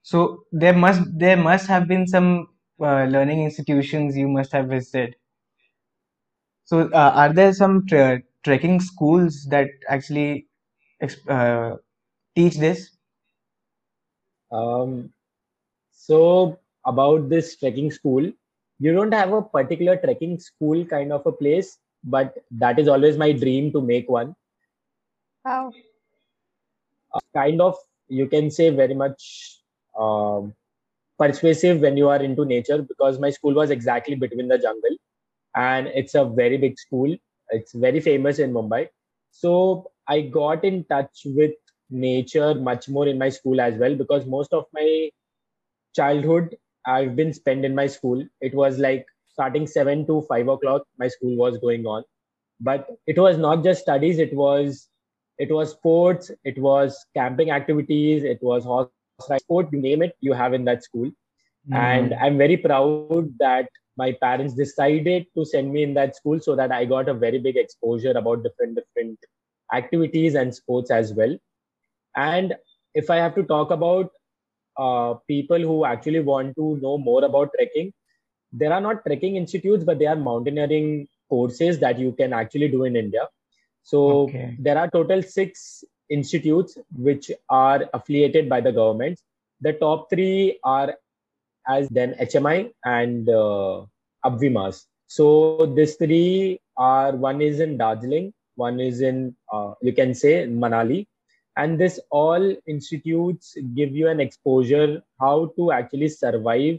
So 0.02 0.44
there 0.52 0.74
must 0.74 1.02
there 1.18 1.36
must 1.36 1.66
have 1.68 1.88
been 1.88 2.06
some 2.06 2.48
uh, 2.80 3.04
learning 3.04 3.44
institutions 3.44 4.16
you 4.16 4.28
must 4.28 4.52
have 4.52 4.68
visited. 4.68 5.16
So 6.64 6.90
uh, 6.90 7.12
are 7.14 7.32
there 7.32 7.52
some 7.52 7.86
tre 7.86 8.22
trekking 8.42 8.80
schools 8.80 9.46
that 9.50 9.68
actually 9.88 10.48
uh, 11.28 11.76
teach 12.36 12.56
this? 12.56 12.96
um, 14.52 15.12
so 15.92 16.58
about 16.86 17.28
this 17.28 17.56
trekking 17.56 17.90
school 17.90 18.32
you 18.82 18.92
don't 18.92 19.14
have 19.14 19.32
a 19.32 19.42
particular 19.42 19.96
trekking 19.96 20.38
school 20.38 20.84
kind 20.92 21.12
of 21.12 21.26
a 21.26 21.32
place 21.32 21.78
but 22.04 22.38
that 22.50 22.78
is 22.78 22.88
always 22.88 23.16
my 23.16 23.32
dream 23.32 23.72
to 23.72 23.80
make 23.80 24.08
one. 24.08 24.34
Wow. 25.44 25.72
kind 27.34 27.60
of 27.60 27.76
you 28.08 28.26
can 28.26 28.50
say 28.50 28.70
very 28.70 28.94
much 28.94 29.60
um, 29.98 30.54
persuasive 31.18 31.80
when 31.80 31.96
you 31.96 32.08
are 32.08 32.22
into 32.22 32.44
nature 32.44 32.82
because 32.82 33.18
my 33.18 33.30
school 33.30 33.54
was 33.54 33.70
exactly 33.70 34.14
between 34.14 34.48
the 34.48 34.58
jungle 34.58 34.96
and 35.56 35.88
it's 35.88 36.14
a 36.14 36.24
very 36.24 36.56
big 36.56 36.78
school. 36.78 37.16
It's 37.50 37.72
very 37.72 38.00
famous 38.00 38.38
in 38.38 38.52
mumbai. 38.52 38.88
So 39.30 39.90
i 40.08 40.20
got 40.20 40.64
in 40.64 40.84
touch 40.84 41.22
with 41.26 41.52
nature 41.90 42.54
much 42.54 42.88
more 42.88 43.06
in 43.08 43.18
my 43.18 43.28
school 43.28 43.60
as 43.60 43.76
well 43.76 43.94
because 43.94 44.26
most 44.26 44.52
of 44.52 44.64
my 44.72 45.10
childhood 45.94 46.56
i've 46.86 47.16
been 47.16 47.32
spent 47.32 47.64
in 47.64 47.74
my 47.74 47.86
school. 47.86 48.24
It 48.40 48.54
was 48.54 48.78
like 48.78 49.06
starting 49.28 49.66
7 49.66 50.06
to 50.06 50.22
5 50.22 50.48
o'clock 50.48 50.82
my 50.98 51.08
school 51.08 51.36
was 51.36 51.58
going 51.58 51.86
on. 51.86 52.04
But 52.60 52.88
it 53.06 53.18
was 53.18 53.38
not 53.38 53.64
just 53.64 53.82
studies 53.82 54.18
it 54.18 54.34
was 54.34 54.88
it 55.38 55.50
was 55.50 55.70
sports 55.70 56.30
it 56.44 56.58
was 56.58 57.04
camping 57.14 57.50
activities 57.50 58.22
it 58.22 58.42
was 58.42 58.64
horse 58.64 58.88
riding 59.28 59.40
sport 59.40 59.68
you 59.72 59.80
name 59.80 60.02
it 60.02 60.16
you 60.20 60.32
have 60.32 60.52
in 60.52 60.64
that 60.64 60.84
school. 60.84 61.10
Hmm. 61.68 61.74
And 61.74 62.14
i'm 62.14 62.38
very 62.38 62.56
proud 62.56 63.32
that 63.38 63.68
my 63.96 64.12
parents 64.12 64.54
decided 64.54 65.26
to 65.36 65.44
send 65.44 65.72
me 65.72 65.82
in 65.82 65.94
that 65.94 66.16
school 66.16 66.40
so 66.40 66.56
that 66.56 66.72
i 66.72 66.84
got 66.84 67.08
a 67.08 67.14
very 67.14 67.38
big 67.38 67.56
exposure 67.56 68.12
about 68.12 68.42
different 68.42 68.78
different 68.80 69.18
activities 69.72 70.34
and 70.34 70.54
sports 70.54 70.90
as 70.90 71.14
well. 71.14 71.36
And 72.16 72.54
if 72.94 73.10
i 73.10 73.16
have 73.16 73.34
to 73.36 73.42
talk 73.44 73.70
about 73.70 74.10
uh, 74.76 75.14
people 75.28 75.58
who 75.58 75.84
actually 75.84 76.20
want 76.20 76.54
to 76.56 76.76
know 76.82 76.96
more 76.98 77.24
about 77.24 77.50
trekking 77.56 77.92
there 78.52 78.72
are 78.72 78.80
not 78.80 79.04
trekking 79.06 79.36
institutes 79.36 79.84
but 79.84 79.98
there 79.98 80.10
are 80.10 80.16
mountaineering 80.16 81.06
courses 81.28 81.78
that 81.78 81.98
you 81.98 82.12
can 82.12 82.32
actually 82.32 82.68
do 82.68 82.84
in 82.84 82.96
india 82.96 83.26
so 83.82 84.00
Okay. 84.24 84.56
there 84.58 84.78
are 84.78 84.88
total 84.90 85.22
six 85.22 85.84
institutes 86.08 86.78
which 86.96 87.30
are 87.48 87.88
affiliated 87.94 88.48
by 88.48 88.60
the 88.60 88.72
government. 88.72 89.18
The 89.60 89.72
top 89.72 90.10
three 90.10 90.58
are 90.62 90.94
as 91.66 91.88
then 91.88 92.14
HMI 92.20 92.72
and 92.84 93.28
uh, 93.28 93.84
Abvimas. 94.24 94.84
So 95.06 95.72
these 95.76 95.96
three 95.96 96.60
are 96.76 97.12
one 97.12 97.40
is 97.40 97.60
in 97.60 97.76
Darjeeling, 97.76 98.32
one 98.56 98.80
is 98.80 99.00
in 99.00 99.36
uh, 99.52 99.74
you 99.80 99.92
can 99.92 100.14
say 100.14 100.46
Manali, 100.46 101.06
and 101.56 101.78
this 101.78 101.98
all 102.10 102.54
institutes 102.66 103.56
give 103.74 103.92
you 103.94 104.08
an 104.08 104.20
exposure 104.20 105.02
how 105.20 105.52
to 105.56 105.72
actually 105.72 106.08
survive 106.08 106.78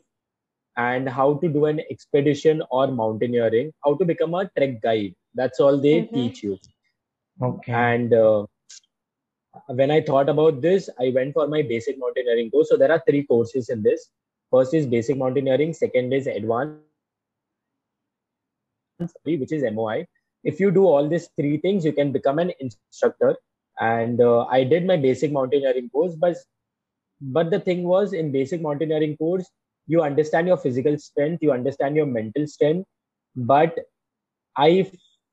and 0.77 1.09
how 1.09 1.35
to 1.35 1.47
do 1.49 1.65
an 1.65 1.81
expedition 1.89 2.61
or 2.71 2.87
mountaineering, 2.87 3.71
how 3.83 3.95
to 3.95 4.05
become 4.05 4.33
a 4.35 4.49
trek 4.57 4.81
guide. 4.81 5.13
That's 5.35 5.59
all 5.59 5.79
they 5.79 6.09
Mhm. 6.11 6.11
teach 6.13 6.43
you 6.43 6.59
Okay. 7.41 7.85
and 7.85 8.13
uh, 8.13 8.45
when 9.79 9.91
i 9.91 9.99
thought 10.07 10.29
about 10.31 10.61
this 10.61 10.89
i 11.05 11.09
went 11.15 11.33
for 11.33 11.47
my 11.53 11.61
basic 11.61 11.97
mountaineering 11.99 12.49
course 12.51 12.69
so 12.69 12.77
there 12.77 12.91
are 12.91 13.01
three 13.07 13.23
courses 13.23 13.69
in 13.69 13.81
this 13.83 14.09
first 14.51 14.73
is 14.73 14.85
basic 14.87 15.17
mountaineering 15.17 15.73
second 15.73 16.13
is 16.13 16.27
advanced 16.27 16.83
which 19.25 19.51
is 19.51 19.63
moi 19.79 19.95
if 20.51 20.59
you 20.59 20.69
do 20.71 20.85
all 20.85 21.07
these 21.13 21.27
three 21.37 21.57
things 21.57 21.85
you 21.85 21.93
can 21.93 22.11
become 22.11 22.39
an 22.39 22.51
instructor 22.65 23.35
and 23.85 24.21
uh, 24.21 24.45
i 24.57 24.63
did 24.63 24.85
my 24.91 24.97
basic 24.97 25.31
mountaineering 25.31 25.89
course 25.89 26.15
but 26.25 26.35
but 27.37 27.49
the 27.51 27.59
thing 27.59 27.83
was 27.83 28.13
in 28.13 28.31
basic 28.31 28.61
mountaineering 28.61 29.15
course 29.17 29.49
you 29.87 30.01
understand 30.01 30.47
your 30.47 30.57
physical 30.57 30.97
strength 30.97 31.41
you 31.43 31.51
understand 31.51 31.95
your 31.95 32.05
mental 32.05 32.47
strength 32.47 32.87
but 33.35 33.79
i 34.57 34.69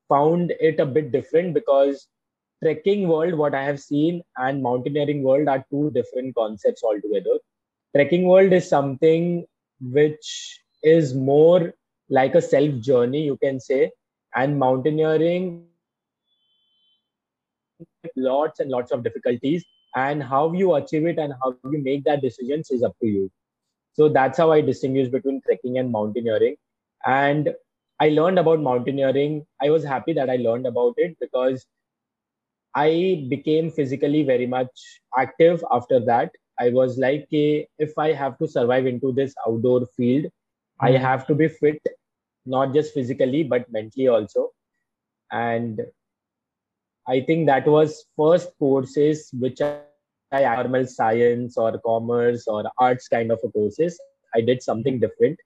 found 0.08 0.52
it 0.60 0.80
a 0.80 0.86
bit 0.86 1.10
different 1.12 1.54
because 1.54 2.06
trekking 2.64 3.08
world 3.08 3.34
what 3.42 3.54
i 3.54 3.62
have 3.64 3.80
seen 3.80 4.22
and 4.36 4.62
mountaineering 4.62 5.22
world 5.22 5.48
are 5.48 5.64
two 5.70 5.90
different 5.92 6.34
concepts 6.34 6.82
altogether. 6.84 7.38
Trekking 7.96 8.26
world 8.28 8.52
is 8.52 8.68
something 8.68 9.46
which 9.80 10.60
is 10.82 11.14
more 11.14 11.72
like 12.10 12.34
a 12.34 12.42
self 12.42 12.78
journey 12.80 13.22
you 13.22 13.36
can 13.38 13.60
say 13.60 13.90
and 14.36 14.58
mountaineering 14.58 15.69
lots 18.16 18.60
and 18.60 18.70
lots 18.70 18.90
of 18.92 19.02
difficulties 19.02 19.64
and 19.96 20.22
how 20.22 20.52
you 20.52 20.74
achieve 20.74 21.06
it 21.06 21.18
and 21.18 21.34
how 21.42 21.52
you 21.52 21.66
make 21.72 21.92
that 22.04 22.10
decisions 22.22 22.70
is 22.70 22.82
up 22.82 22.84
to 23.00 23.06
you 23.06 23.30
so 23.92 24.08
that's 24.08 24.36
how 24.38 24.50
i 24.52 24.60
distinguish 24.60 25.08
between 25.08 25.40
trekking 25.46 25.78
and 25.78 25.90
mountaineering 25.90 26.56
and 27.06 27.50
i 28.00 28.08
learned 28.08 28.38
about 28.38 28.60
mountaineering 28.60 29.44
i 29.62 29.70
was 29.70 29.84
happy 29.84 30.12
that 30.12 30.30
i 30.30 30.36
learned 30.36 30.66
about 30.66 30.94
it 30.98 31.16
because 31.20 31.66
I 32.74 33.26
became 33.28 33.70
physically 33.70 34.22
very 34.22 34.46
much 34.46 35.00
active 35.16 35.64
after 35.70 36.00
that. 36.00 36.32
I 36.58 36.70
was 36.70 36.98
like, 36.98 37.22
"Okay, 37.24 37.68
if 37.78 37.96
I 37.98 38.12
have 38.12 38.38
to 38.38 38.46
survive 38.48 38.86
into 38.86 39.12
this 39.12 39.34
outdoor 39.46 39.86
field, 39.96 40.26
I 40.80 40.92
Mhm. 40.92 41.04
have 41.06 41.26
to 41.28 41.34
be 41.34 41.48
fit, 41.48 41.80
not 42.46 42.72
just 42.74 42.92
physically, 42.94 43.42
but 43.44 43.70
mentally 43.70 44.08
also. 44.08 44.50
And 45.30 45.80
I 47.08 47.20
think 47.20 47.46
that 47.46 47.66
was 47.66 48.06
first 48.16 48.50
courses 48.58 49.30
which 49.38 49.60
I, 49.60 49.76
normal 49.76 50.16
science 50.16 50.98
or 50.98 51.16
commerce 51.16 51.90
or 51.90 52.00
arts 52.16 52.62
kind 52.62 52.90
of 52.90 52.94
courses. 53.04 53.98
I 54.34 54.40
did 54.40 54.62
something 54.62 54.64
different, 54.64 55.38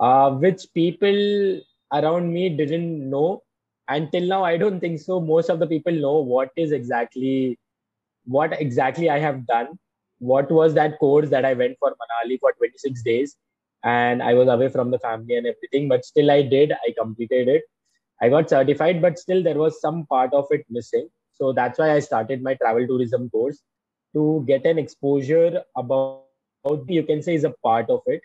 uh, 0.00 0.30
which 0.30 0.62
people 0.74 1.60
around 1.92 2.32
me 2.32 2.48
didn't 2.50 3.08
know. 3.10 3.42
Until 3.88 4.22
now 4.26 4.42
i 4.44 4.56
don't 4.56 4.80
think 4.80 4.98
so. 5.00 5.20
Most 5.20 5.48
of 5.48 5.58
the 5.58 5.66
people 5.66 5.92
know 5.92 6.18
what 6.20 6.50
is 6.56 6.72
exactly 6.72 7.58
what 8.24 8.60
exactly 8.60 9.10
i 9.10 9.18
have 9.18 9.46
done. 9.46 9.78
What 10.18 10.50
was 10.50 10.74
that 10.74 10.98
course 10.98 11.28
that 11.30 11.44
i 11.44 11.52
went 11.54 11.76
for 11.78 11.90
manali 12.02 12.38
for 12.40 12.52
26 12.58 13.02
days? 13.02 13.36
And 13.84 14.22
i 14.22 14.34
was 14.34 14.48
away 14.48 14.68
from 14.68 14.90
the 14.90 14.98
family 14.98 15.36
and 15.36 15.46
everything 15.46 15.88
but 15.88 16.04
still 16.04 16.30
i 16.30 16.42
did. 16.42 16.72
I 16.72 16.92
completed 16.98 17.48
it 17.48 17.62
i 18.22 18.28
got 18.28 18.50
certified 18.50 19.00
but 19.02 19.18
still 19.18 19.42
there 19.42 19.58
was 19.58 19.80
some 19.80 20.06
part 20.06 20.32
of 20.32 20.46
it 20.50 20.64
missing. 20.70 21.08
So 21.32 21.52
that's 21.52 21.78
why 21.78 21.92
i 21.92 21.98
started 21.98 22.42
my 22.42 22.54
travel 22.54 22.86
tourism 22.86 23.28
course 23.30 23.62
to 24.14 24.44
get 24.46 24.64
an 24.64 24.78
exposure 24.78 25.62
about 25.76 26.22
you 26.88 27.02
can 27.02 27.22
say 27.22 27.34
is 27.34 27.44
a 27.44 27.54
part 27.62 27.90
of 27.90 28.00
it. 28.06 28.22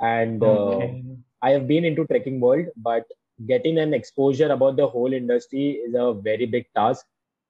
And 0.00 0.42
uh, 0.42 0.88
I 1.42 1.50
have 1.50 1.66
been 1.66 1.84
into 1.84 2.06
trekking 2.06 2.40
world, 2.40 2.66
but 2.76 3.04
getting 3.46 3.78
an 3.78 3.92
exposure 3.92 4.50
about 4.50 4.76
the 4.76 4.86
whole 4.86 5.12
industry 5.12 5.72
is 5.86 5.94
a 5.94 6.14
very 6.14 6.46
big 6.46 6.66
task. 6.74 7.04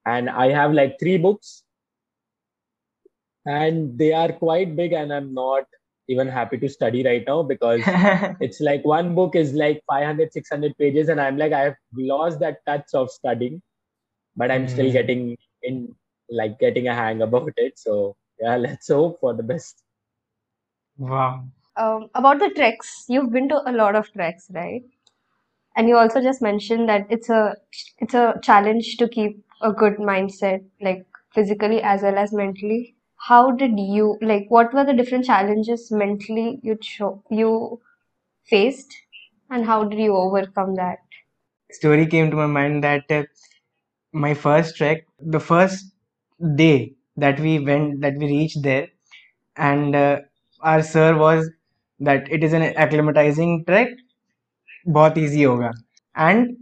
And 0.06 0.30
I 0.30 0.50
have 0.50 0.72
like 0.72 0.98
three 0.98 1.18
books 1.18 1.62
and 3.46 3.96
they 3.96 4.12
are 4.12 4.32
quite 4.32 4.74
big 4.76 4.92
and 4.92 5.12
i'm 5.12 5.32
not 5.32 5.64
even 6.08 6.28
happy 6.28 6.58
to 6.58 6.68
study 6.68 7.04
right 7.04 7.24
now 7.26 7.42
because 7.42 7.94
it's 8.40 8.60
like 8.60 8.84
one 8.84 9.14
book 9.14 9.34
is 9.36 9.52
like 9.54 9.82
500 9.88 10.32
600 10.32 10.76
pages 10.78 11.08
and 11.08 11.20
i'm 11.20 11.36
like 11.38 11.52
i 11.52 11.60
have 11.60 11.76
lost 11.96 12.40
that 12.40 12.58
touch 12.66 12.94
of 12.94 13.10
studying 13.10 13.62
but 14.36 14.50
i'm 14.50 14.68
still 14.68 14.90
Mm. 14.90 14.92
getting 14.92 15.36
in 15.62 15.94
like 16.30 16.58
getting 16.58 16.88
a 16.88 16.94
hang 16.94 17.22
about 17.22 17.52
it 17.56 17.78
so 17.78 18.16
yeah 18.40 18.56
let's 18.66 18.88
hope 18.88 19.20
for 19.20 19.34
the 19.34 19.42
best 19.42 19.82
Wow. 20.98 21.46
Um, 21.76 22.10
about 22.14 22.40
the 22.40 22.50
treks, 22.50 23.06
you've 23.08 23.32
been 23.32 23.48
to 23.48 23.68
a 23.68 23.72
lot 23.72 23.96
of 23.96 24.12
treks, 24.12 24.50
right? 24.52 24.82
And 25.76 25.88
you 25.88 25.96
also 25.98 26.22
just 26.22 26.42
mentioned 26.42 26.88
that 26.88 27.06
it's 27.10 27.30
a 27.30 27.56
it's 27.98 28.14
a 28.14 28.40
challenge 28.42 28.96
to 28.98 29.08
keep 29.08 29.44
a 29.62 29.72
good 29.72 29.96
mindset, 29.98 30.64
like 30.80 31.06
physically 31.34 31.82
as 31.82 32.02
well 32.02 32.18
as 32.18 32.32
mentally 32.32 32.95
How 33.17 33.51
did 33.51 33.79
you 33.79 34.17
like? 34.21 34.47
What 34.49 34.73
were 34.73 34.83
the 34.85 34.93
different 34.93 35.25
challenges 35.25 35.91
mentally 35.91 36.59
you 36.63 36.75
cho 36.75 37.23
you 37.29 37.81
faced, 38.45 38.95
and 39.49 39.65
how 39.65 39.83
did 39.85 39.99
you 39.99 40.15
overcome 40.15 40.75
that? 40.75 40.99
Story 41.71 42.05
came 42.07 42.29
to 42.31 42.37
my 42.37 42.45
mind 42.45 42.83
that 42.83 43.11
uh, 43.11 43.23
my 44.13 44.33
first 44.33 44.77
trek, 44.77 45.05
the 45.19 45.39
first 45.39 45.85
day 46.55 46.95
that 47.17 47.39
we 47.39 47.59
went, 47.59 48.01
that 48.01 48.15
we 48.17 48.27
reached 48.27 48.61
there, 48.63 48.87
and 49.57 49.95
uh, 49.95 50.21
our 50.61 50.81
sir 50.83 51.17
was 51.17 51.49
that 51.99 52.31
it 52.31 52.43
is 52.43 52.53
an 52.53 52.63
acclimatizing 52.75 53.65
trek, 53.67 53.89
बहुत 54.97 55.17
easy 55.17 55.43
होगा. 55.45 55.71
And 56.15 56.57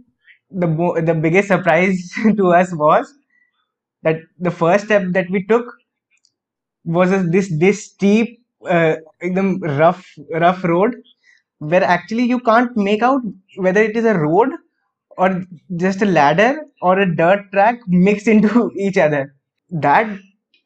the 0.50 0.66
mo- 0.68 1.00
the 1.00 1.14
biggest 1.14 1.48
surprise 1.48 2.10
to 2.38 2.52
us 2.60 2.74
was 2.74 3.12
that 4.02 4.18
the 4.38 4.50
first 4.50 4.86
step 4.86 5.04
that 5.18 5.30
we 5.30 5.44
took 5.46 5.66
was 6.84 7.12
a- 7.12 7.22
this 7.36 7.48
this 7.64 7.84
steep, 7.86 8.40
uh, 8.68 8.96
एकदम 9.24 9.50
rough 9.78 10.04
rough 10.44 10.64
road 10.64 10.96
where 11.58 11.84
actually 11.84 12.24
you 12.24 12.40
can't 12.40 12.76
make 12.76 13.02
out 13.02 13.22
whether 13.66 13.82
it 13.82 13.96
is 13.96 14.04
a 14.04 14.18
road 14.18 14.50
or 15.18 15.28
just 15.76 16.02
a 16.02 16.06
ladder 16.06 16.50
or 16.82 16.98
a 17.00 17.16
dirt 17.16 17.44
track 17.52 17.80
mixed 17.88 18.28
into 18.28 18.70
each 18.76 18.98
other. 18.98 19.34
That 19.70 20.18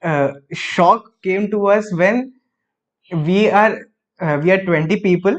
uh, 0.02 0.32
shock 0.52 1.10
came 1.22 1.50
to 1.50 1.66
us 1.68 1.92
when 1.94 2.32
we 3.28 3.50
are 3.50 3.78
uh, 4.20 4.40
we 4.42 4.50
are 4.52 4.64
20 4.64 5.00
people 5.00 5.38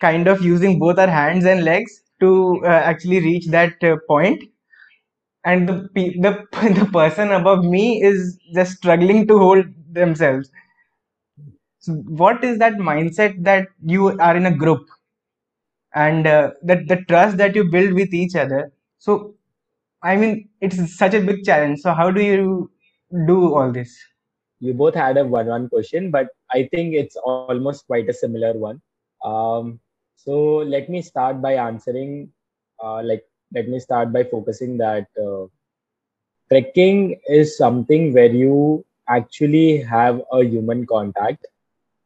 kind 0.00 0.28
of 0.28 0.42
using 0.42 0.78
both 0.78 0.98
our 0.98 1.08
hands 1.10 1.44
and 1.44 1.64
legs 1.64 2.02
to 2.20 2.60
uh, 2.64 2.68
actually 2.68 3.20
reach 3.20 3.46
that 3.48 3.82
uh, 3.82 3.96
point 4.08 4.42
and 5.45 5.69
the 5.69 5.75
the 5.95 6.33
the 6.79 6.89
person 6.91 7.31
above 7.31 7.63
me 7.65 8.01
is 8.03 8.39
just 8.53 8.77
struggling 8.77 9.27
to 9.27 9.37
hold 9.39 9.65
themselves. 9.91 10.51
So 11.79 11.93
what 11.93 12.43
is 12.43 12.59
that 12.59 12.73
mindset 12.75 13.43
that 13.43 13.67
you 13.85 14.17
are 14.19 14.35
in 14.35 14.45
a 14.45 14.55
group? 14.55 14.87
And 15.95 16.27
uh, 16.27 16.51
that 16.63 16.87
the 16.87 16.97
trust 17.07 17.37
that 17.37 17.55
you 17.55 17.69
build 17.69 17.93
with 17.93 18.13
each 18.13 18.35
other. 18.35 18.71
So 18.99 19.35
i 20.03 20.15
mean 20.15 20.49
it's 20.61 20.97
such 20.97 21.13
a 21.15 21.21
big 21.21 21.43
challenge. 21.45 21.79
So 21.81 21.93
how 21.93 22.11
do 22.11 22.21
you 22.23 22.71
do 23.27 23.55
all 23.55 23.71
this? 23.71 23.97
You 24.59 24.73
both 24.73 24.95
had 24.95 25.17
a 25.17 25.25
one 25.25 25.47
one 25.47 25.69
question 25.69 26.11
but 26.11 26.29
i 26.53 26.67
think 26.73 26.95
it's 26.95 27.17
almost 27.17 27.87
quite 27.87 28.09
a 28.09 28.13
similar 28.13 28.53
one. 28.53 28.81
Um, 29.23 29.79
so 30.15 30.57
let 30.75 30.89
me 30.89 31.01
start 31.01 31.41
by 31.41 31.55
answering 31.55 32.31
uh, 32.83 33.01
like 33.03 33.23
let 33.53 33.67
me 33.67 33.79
start 33.79 34.11
by 34.11 34.23
focusing 34.23 34.77
that 34.77 35.07
uh, 35.21 35.45
trekking 36.51 37.19
is 37.27 37.57
something 37.57 38.13
where 38.13 38.31
you 38.43 38.83
actually 39.09 39.77
have 39.81 40.21
a 40.31 40.43
human 40.43 40.85
contact 40.85 41.45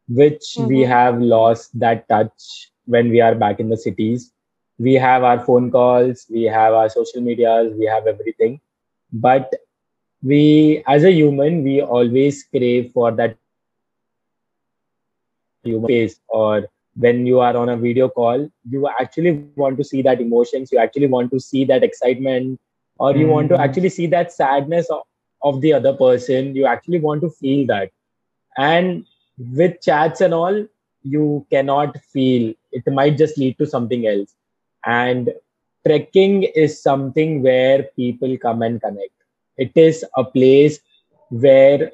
which 0.08 0.58
we 0.66 0.80
Mm-hmm. 0.80 0.94
have 0.94 1.20
lost 1.20 1.78
that 1.78 2.08
touch 2.08 2.70
when 2.86 3.10
we 3.10 3.20
are 3.20 3.34
back 3.34 3.60
in 3.60 3.68
the 3.68 3.76
cities 3.76 4.32
we 4.78 4.94
have 4.94 5.22
our 5.24 5.38
phone 5.40 5.70
calls 5.70 6.26
we 6.30 6.42
have 6.44 6.72
our 6.74 6.88
social 6.88 7.20
medias 7.20 7.72
we 7.78 7.86
have 7.86 8.06
everything 8.06 8.60
but 9.12 9.52
we 10.22 10.82
as 10.86 11.04
a 11.04 11.12
human 11.12 11.62
we 11.64 11.80
always 11.82 12.44
crave 12.44 12.90
for 12.92 13.10
that 13.12 13.36
human 13.44 13.86
face 13.86 14.20
or 16.28 16.68
when 17.00 17.26
you 17.26 17.40
are 17.40 17.56
on 17.56 17.70
a 17.70 17.76
video 17.76 18.08
call 18.08 18.48
you 18.70 18.88
actually 19.00 19.32
want 19.32 19.56
to 19.58 19.62
see 19.66 19.82
that 19.86 20.02
emotions 20.02 20.52
you 20.54 20.60
actually 20.62 20.88
want 20.92 21.14
to 21.14 21.22
see 21.22 21.50
that 21.50 21.70
excitement 21.70 22.58
or 22.98 23.16
you 23.16 23.26
want 23.28 23.48
to 23.48 23.58
Mhm. 23.58 23.60
actually 23.60 23.88
see 23.88 24.06
that 24.06 24.32
sadness 24.32 24.88
of, 24.90 25.02
of 25.42 25.60
the 25.60 25.72
other 25.72 25.92
person 25.94 26.54
you 26.54 26.66
actually 26.66 27.00
want 27.00 27.20
to 27.22 27.30
feel 27.30 27.66
that. 27.66 27.90
And 28.56 29.04
with 29.54 29.80
chats 29.82 30.20
and 30.20 30.34
all 30.34 30.66
you 31.02 31.46
cannot 31.50 31.98
feel 32.12 32.54
it 32.72 32.82
might 32.92 33.16
just 33.18 33.38
lead 33.38 33.58
to 33.58 33.66
something 33.66 34.06
else. 34.06 34.34
And 34.84 35.30
trekking 35.86 36.42
is 36.44 36.80
something 36.82 37.42
where 37.42 37.84
people 37.96 38.36
come 38.38 38.62
and 38.62 38.80
connect. 38.80 39.12
It 39.56 39.72
is 39.76 40.04
a 40.16 40.24
place 40.24 40.80
where 41.30 41.90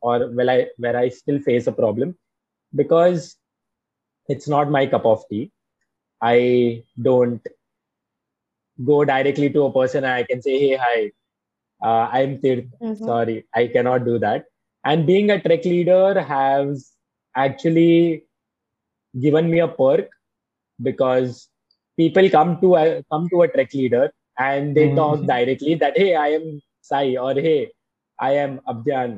or 0.00 0.30
well, 0.32 0.50
I 0.50 0.68
where 0.78 0.96
I 0.96 1.08
still 1.10 1.38
face 1.40 1.66
a 1.66 1.72
problem 1.72 2.16
because 2.74 3.36
it's 4.28 4.48
not 4.48 4.70
my 4.70 4.86
cup 4.86 5.04
of 5.06 5.24
tea. 5.28 5.50
I 6.22 6.84
don't 7.00 7.46
go 8.84 9.04
directly 9.04 9.50
to 9.50 9.64
a 9.64 9.72
person 9.72 10.04
and 10.04 10.12
I 10.12 10.22
can 10.24 10.42
say, 10.42 10.58
"Hey, 10.58 10.76
hi, 10.76 11.12
uh, 11.82 12.08
I'm 12.12 12.40
Tirth. 12.40 12.66
Mm-hmm. 12.82 13.04
Sorry, 13.04 13.46
I 13.54 13.66
cannot 13.68 14.04
do 14.04 14.18
that." 14.18 14.46
And 14.84 15.06
being 15.06 15.30
a 15.30 15.40
trek 15.40 15.64
leader 15.64 16.20
has 16.20 16.95
actually 17.36 18.24
given 19.20 19.50
me 19.50 19.60
a 19.60 19.68
perk 19.68 20.08
because 20.82 21.48
people 21.96 22.28
come 22.30 22.60
to 22.60 22.76
a 22.76 23.02
come 23.12 23.28
to 23.30 23.42
a 23.42 23.48
trek 23.48 23.72
leader 23.74 24.12
and 24.38 24.76
they 24.76 24.86
talk 25.00 25.20
Mhm. 25.20 25.28
directly 25.32 25.74
that 25.82 25.96
hey 26.02 26.10
i 26.24 26.28
am 26.38 26.46
sai 26.90 27.06
or 27.26 27.32
hey 27.46 27.58
i 28.28 28.32
am 28.44 28.58
Abhigyan 28.72 29.14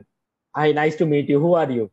hi 0.57 0.73
nice 0.73 0.97
to 0.97 1.07
meet 1.07 1.29
you. 1.29 1.41
Who 1.41 1.55
are 1.55 1.71
you? 1.71 1.91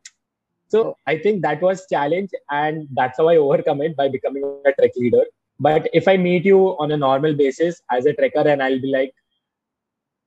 So 0.74 0.96
i 1.06 1.16
think 1.24 1.42
that 1.42 1.62
was 1.62 1.86
challenge 1.94 2.30
and 2.50 2.88
that's 3.00 3.18
how 3.18 3.28
i 3.28 3.36
overcome 3.36 3.82
it 3.88 3.96
by 3.96 4.08
becoming 4.08 4.44
a 4.66 4.72
trek 4.78 4.92
leader. 4.96 5.24
But 5.66 5.88
if 6.00 6.08
i 6.12 6.16
meet 6.16 6.44
you 6.44 6.60
on 6.84 6.92
a 6.92 6.96
normal 7.02 7.34
basis 7.34 7.80
as 7.90 8.06
a 8.06 8.14
trekker 8.20 8.46
and 8.54 8.62
i'll 8.62 8.80
be 8.86 8.90
like 8.96 9.12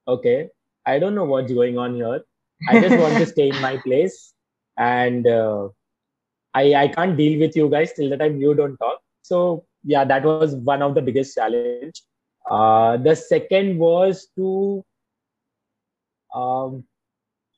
okay 0.07 0.49
i 0.85 0.99
don't 0.99 1.15
know 1.15 1.25
what's 1.25 1.51
going 1.53 1.77
on 1.77 1.95
here. 1.95 2.21
I 2.67 2.77
just 2.79 2.97
want 2.97 3.17
to 3.19 3.25
stay 3.25 3.49
in 3.49 3.61
my 3.61 3.77
place 3.85 4.33
and 4.77 5.27
uh, 5.27 5.69
I, 6.53 6.73
I 6.75 6.87
can't 6.87 7.17
deal 7.17 7.39
with 7.39 7.55
you 7.55 7.69
guys 7.69 7.93
till 7.93 8.09
the 8.09 8.17
time 8.17 8.39
you 8.41 8.53
don't 8.55 8.77
talk. 8.77 8.99
So 9.21 9.65
yeah, 9.83 10.05
that 10.05 10.25
was 10.25 10.55
one 10.55 10.81
of 10.81 10.95
the 10.95 11.01
biggest 11.01 11.35
challenge. 11.35 12.01
Uh, 12.49 12.97
the 12.97 13.15
second 13.15 13.77
was 13.77 14.27
to 14.35 14.83
um, 16.33 16.83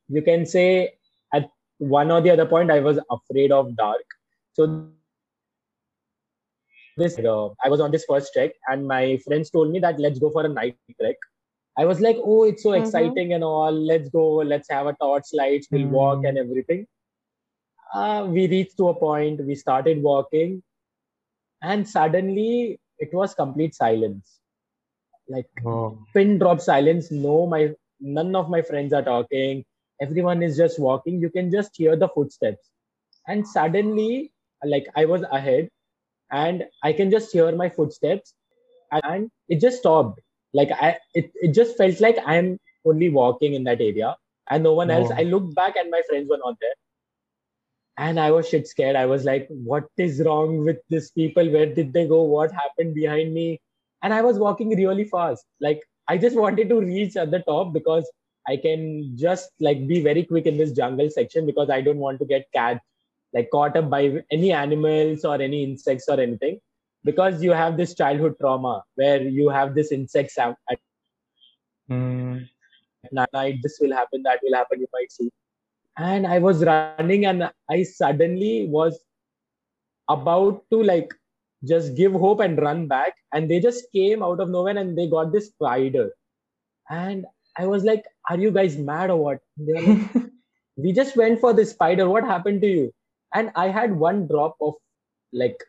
you 0.10 0.22
can 0.22 0.46
say 0.46 0.94
at 1.34 1.50
one 1.80 2.12
or 2.12 2.22
the 2.22 2.32
other 2.32 2.46
point, 2.46 2.72
I 2.72 2.80
was 2.80 3.00
afraid 3.10 3.52
of 3.52 3.76
dark. 3.76 4.04
So 4.54 4.68
this, 4.68 5.08
uh, 5.08 5.54
I 6.46 6.50
was 6.66 6.78
on 6.78 6.84
this 6.96 7.06
first 8.08 8.32
trek, 8.34 8.52
and 8.68 8.88
my 8.88 9.18
friends 9.26 9.50
told 9.50 9.72
me 9.72 9.80
that 9.80 10.00
let's 10.00 10.20
go 10.20 10.46
for 10.46 10.46
a 10.46 10.50
night 10.60 10.86
trek. 11.00 11.16
I 11.78 11.86
was 11.86 12.02
like, 12.02 12.18
oh, 12.24 12.44
it's 12.44 12.64
so 12.64 12.72
Mhm. 12.72 12.74
exciting 12.74 13.34
and 13.34 13.44
all. 13.44 13.72
Let's 13.72 14.10
go. 14.10 14.38
Let's 14.54 14.70
have 14.70 14.88
a 14.88 14.94
torch 15.02 15.28
lights. 15.34 15.68
We'll 15.72 15.90
walk 15.90 16.22
Mm. 16.22 16.30
and 16.30 16.38
everything. 16.38 16.86
Uh, 17.94 18.26
we 18.30 18.48
reached 18.48 18.78
to 18.78 18.90
a 18.90 18.94
point. 18.96 19.44
We 19.46 19.56
started 19.56 20.02
walking, 20.02 20.64
and 21.62 21.88
suddenly 21.88 22.80
it 23.00 23.14
was 23.14 23.34
complete 23.34 23.76
silence. 23.76 24.40
Like 25.28 25.50
Oh. 25.66 26.04
pin 26.14 26.38
drop 26.40 26.62
silence. 26.62 27.12
No, 27.12 27.48
my 27.48 27.74
none 28.00 28.36
of 28.36 28.50
my 28.50 28.62
friends 28.62 28.94
are 28.94 29.04
talking. 29.04 29.66
Everyone 30.02 30.42
is 30.42 30.58
just 30.58 30.80
walking. 30.80 31.20
You 31.20 31.30
can 31.30 31.52
just 31.52 31.76
hear 31.76 31.96
the 31.96 32.10
footsteps. 32.10 32.70
And 33.28 33.48
suddenly, 33.48 34.32
like 34.64 34.88
I 34.96 35.06
was 35.06 35.24
ahead, 35.32 35.70
and 36.32 36.66
I 36.84 36.94
can 36.94 37.12
just 37.12 37.32
hear 37.32 37.52
my 37.56 37.70
footsteps, 37.70 38.34
and 39.04 39.30
it 39.50 39.60
just 39.62 39.80
stopped. 39.80 40.22
Like 40.54 40.72
I, 40.72 40.98
it, 41.14 41.32
it 41.36 41.54
just 41.54 41.78
felt 41.78 42.00
like 42.00 42.18
I'm 42.26 42.58
only 42.86 43.10
walking 43.10 43.54
in 43.54 43.64
that 43.66 43.82
area, 43.82 44.16
and 44.50 44.64
no 44.64 44.74
one 44.74 44.90
else. 44.90 45.10
Oh. 45.12 45.16
I 45.18 45.24
looked 45.24 45.56
back, 45.56 45.76
and 45.76 45.92
my 45.92 46.02
friends 46.10 46.30
were 46.30 46.38
not 46.46 46.58
there. 46.62 46.74
And 48.02 48.20
I 48.20 48.32
was 48.32 48.50
shit 48.50 48.68
scared. 48.68 48.96
I 48.96 49.06
was 49.06 49.26
like, 49.26 49.48
what 49.50 49.86
is 49.96 50.22
wrong 50.26 50.66
with 50.66 50.80
these 50.90 51.12
people? 51.12 51.48
Where 51.52 51.72
did 51.72 51.94
they 51.94 52.08
go? 52.08 52.24
What 52.24 52.52
happened 52.52 52.96
behind 52.96 53.32
me? 53.32 53.62
And 54.02 54.12
I 54.12 54.24
was 54.24 54.40
walking 54.40 54.70
really 54.76 55.06
fast. 55.06 55.46
Like 55.60 55.82
I 56.08 56.18
just 56.18 56.36
wanted 56.46 56.70
to 56.70 56.80
reach 56.82 57.16
at 57.16 57.30
the 57.30 57.42
top 57.42 57.74
because 57.74 58.10
I 58.48 58.58
can 58.58 59.16
just 59.16 59.52
like 59.60 59.88
be 59.88 60.02
very 60.02 60.24
quick 60.24 60.48
in 60.48 60.58
this 60.58 60.72
jungle 60.72 61.12
section 61.12 61.46
because 61.46 61.70
I 61.70 61.82
don't 61.82 62.00
want 62.00 62.18
to 62.20 62.26
get 62.26 62.48
catch 62.56 62.80
like 63.34 63.50
caught 63.52 63.78
up 63.78 63.90
by 63.92 64.24
any 64.32 64.52
animals 64.52 65.24
or 65.24 65.36
any 65.36 65.64
insects 65.64 66.10
or 66.10 66.20
anything 66.20 66.60
because 67.04 67.44
you 67.44 67.52
have 67.52 67.78
this 67.78 67.94
childhood 67.94 68.36
trauma 68.42 68.84
where 68.96 69.22
you 69.22 69.50
have 69.50 69.76
this 69.76 69.92
insects 69.92 70.40
at 70.40 70.56
at 70.72 70.80
Mm. 71.90 72.48
night 73.34 73.56
this 73.64 73.78
will 73.82 73.94
happen 73.94 74.24
that 74.24 74.40
will 74.44 74.54
happen 74.56 74.80
you 74.80 74.88
might 74.94 75.12
see 75.12 75.30
and 76.10 76.28
i 76.34 76.38
was 76.46 76.64
running 76.70 77.26
and 77.32 77.50
i 77.70 77.84
suddenly 77.84 78.54
was 78.76 79.00
about 80.10 80.64
to 80.72 80.84
like 80.84 81.12
just 81.64 81.96
give 81.96 82.14
hope 82.14 82.40
and 82.40 82.58
run 82.60 82.88
back. 82.88 83.14
And 83.34 83.50
they 83.50 83.60
just 83.60 83.86
came 83.94 84.24
out 84.24 84.40
of 84.40 84.50
nowhere 84.50 84.78
and 84.78 84.98
they 84.98 85.08
got 85.08 85.32
this 85.32 85.48
spider. 85.48 86.10
And 86.90 87.26
i 87.58 87.68
was 87.68 87.84
like 87.84 88.06
are 88.30 88.40
you 88.40 88.52
guys 88.52 88.78
mad 88.78 89.10
or 89.10 89.18
what? 89.18 89.40
They 89.58 89.74
were 89.74 89.82
like, 89.82 90.26
we 90.78 90.94
just 90.94 91.18
went 91.18 91.40
for 91.40 91.54
the 91.54 91.66
spider. 91.66 92.10
What 92.10 92.24
happened 92.24 92.62
to 92.62 92.68
you? 92.68 92.92
And 93.34 93.52
i 93.56 93.68
had 93.68 93.96
one 93.96 94.28
drop 94.28 94.56
of 94.62 94.74
like 95.34 95.64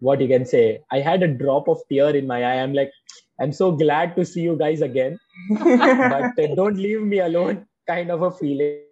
what 0.00 0.20
you 0.20 0.28
can 0.28 0.44
say 0.44 0.80
i 0.92 0.98
had 1.00 1.22
a 1.22 1.28
drop 1.28 1.68
of 1.68 1.80
tear 1.90 2.14
in 2.16 2.26
my 2.26 2.42
eye. 2.44 2.62
I'm 2.62 2.74
like 2.74 2.92
i'm 3.40 3.52
so 3.52 3.70
glad 3.72 4.16
to 4.16 4.24
see 4.24 4.40
you 4.40 4.56
guys 4.56 4.82
again. 4.82 5.18
But 5.60 6.38
uh, 6.38 6.54
don't 6.54 6.76
leave 6.76 7.02
me 7.02 7.20
alone 7.20 7.66
kind 7.86 8.10
of 8.10 8.22
a 8.22 8.30
feeling 8.30 8.85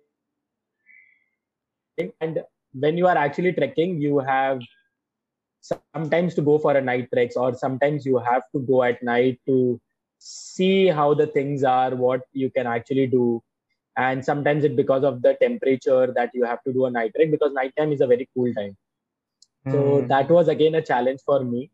and 1.99 2.41
when 2.73 2.97
you 2.97 3.07
are 3.07 3.17
actually 3.17 3.53
trekking 3.53 4.01
you 4.01 4.19
have 4.19 4.61
sometimes 5.63 6.35
to 6.35 6.43
go 6.43 6.59
for 6.59 6.73
a 6.77 6.81
night 6.81 7.09
treks 7.13 7.37
or 7.37 7.55
sometimes 7.55 8.05
you 8.07 8.19
have 8.19 8.43
to 8.55 8.61
go 8.61 8.83
at 8.83 9.03
night 9.03 9.39
to 9.47 9.81
see 10.19 10.87
how 10.87 11.15
the 11.15 11.27
things 11.27 11.63
are 11.65 11.95
what 11.95 12.23
you 12.33 12.51
can 12.51 12.67
actually 12.67 13.07
do. 13.07 13.43
And 13.97 14.25
sometimes 14.25 14.65
it 14.65 14.77
because 14.77 15.05
of 15.05 15.23
the 15.23 15.35
temperature 15.41 16.13
that 16.15 16.31
you 16.35 16.45
have 16.45 16.63
to 16.65 16.73
do 16.73 16.87
a 16.87 16.91
night 16.91 17.13
trek 17.17 17.31
because 17.31 17.53
nighttime 17.53 17.93
is 17.93 18.01
a 18.01 18.07
very 18.07 18.29
cool 18.35 18.53
time. 18.55 18.77
So 19.69 20.03
Mm. 20.03 20.09
that 20.09 20.31
was 20.31 20.49
again 20.49 20.75
a 20.75 20.83
challenge 20.83 21.21
for 21.25 21.43
me 21.45 21.71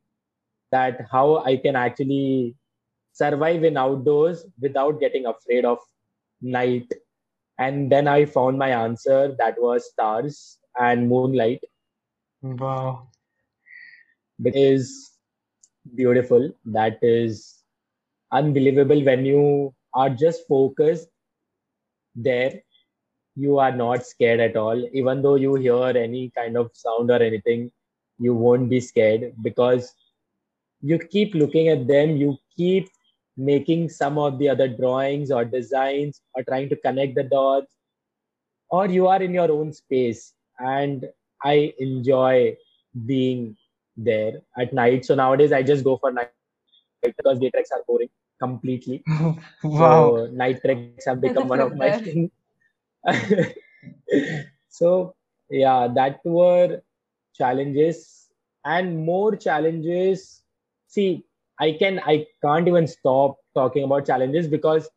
that 0.70 1.06
how 1.10 1.38
i 1.44 1.56
can 1.56 1.76
actually 1.76 2.54
survive 3.12 3.64
in 3.64 3.76
outdoors 3.76 4.44
without 4.60 5.00
getting 5.00 5.26
afraid 5.26 5.64
of 5.64 5.78
night 6.40 6.92
and 7.60 7.92
then 7.92 8.08
i 8.08 8.24
found 8.24 8.58
my 8.58 8.70
answer 8.70 9.36
that 9.38 9.60
was 9.60 9.90
stars 9.90 10.58
and 10.80 11.08
moonlight. 11.08 11.62
Wow. 12.42 13.08
which 14.38 14.56
is 14.56 15.12
beautiful. 15.94 16.50
That 16.64 16.98
is 17.02 17.62
unbelievable 18.32 19.02
when 19.04 19.24
you 19.26 19.74
are 19.94 20.10
just 20.10 20.46
focused 20.48 21.08
there. 22.14 22.62
You 23.36 23.58
are 23.58 23.72
not 23.72 24.04
scared 24.06 24.40
at 24.40 24.56
all. 24.56 24.88
Even 24.92 25.22
though 25.22 25.36
you 25.36 25.54
hear 25.54 25.86
any 25.96 26.30
kind 26.36 26.56
of 26.56 26.70
sound 26.74 27.10
or 27.10 27.22
anything 27.22 27.70
you 28.18 28.34
won't 28.34 28.68
be 28.70 28.80
scared 28.80 29.32
because 29.42 29.94
you 30.82 30.98
keep 30.98 31.34
looking 31.34 31.68
at 31.68 31.86
them. 31.88 32.16
You 32.16 32.36
keep 32.56 32.88
making 33.40 33.88
some 33.88 34.18
of 34.18 34.38
the 34.38 34.48
other 34.48 34.68
drawings 34.68 35.30
or 35.30 35.44
designs 35.44 36.20
or 36.34 36.44
trying 36.44 36.68
to 36.70 36.76
connect 36.76 37.14
the 37.16 37.24
dots 37.24 37.78
or 38.70 38.86
you 38.86 39.06
are 39.08 39.22
in 39.22 39.34
your 39.34 39.50
own 39.52 39.72
space 39.72 40.34
and 40.58 41.06
i 41.44 41.72
enjoy 41.78 42.56
being 43.06 43.56
there 43.96 44.34
at 44.58 44.72
night 44.72 45.04
so 45.04 45.14
nowadays 45.14 45.52
i 45.52 45.62
just 45.62 45.84
go 45.84 45.96
for 45.96 46.12
night 46.12 46.32
because 47.02 47.38
day 47.40 47.50
treks 47.50 47.70
are 47.72 47.82
boring 47.88 48.10
completely 48.42 49.04
Wow. 49.62 50.26
so 50.26 50.28
night 50.44 50.60
treks 50.64 51.06
have 51.06 51.20
become 51.20 51.48
one 51.48 51.60
of 51.60 51.76
my 51.76 51.90
there. 51.90 52.00
thing. 52.02 52.30
so 54.68 55.14
yeah, 55.50 55.88
that 55.94 56.20
were 56.24 56.80
challenges 57.34 58.28
and 58.64 59.04
more 59.04 59.36
challenges. 59.36 60.42
See, 60.88 61.24
I 61.60 61.72
can 61.78 62.00
I 62.04 62.26
can't 62.42 62.68
even 62.68 62.86
stop 62.88 63.36
talking 63.54 63.84
about 63.84 64.06
challenges 64.06 64.48
because 64.48 64.90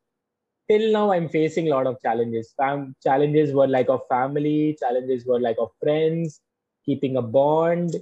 till 0.69 0.91
now 0.91 1.11
I'm 1.11 1.29
facing 1.29 1.67
a 1.67 1.71
lot 1.71 1.87
of 1.87 1.99
challenges. 2.01 2.53
Fam- 2.57 2.95
challenges 3.03 3.53
were 3.53 3.67
like 3.67 3.89
of 3.89 4.01
family, 4.09 4.75
challenges 4.79 5.25
were 5.25 5.39
like 5.39 5.57
of 5.59 5.71
friends, 5.81 6.41
keeping 6.85 7.17
a 7.17 7.21
bond, 7.21 7.95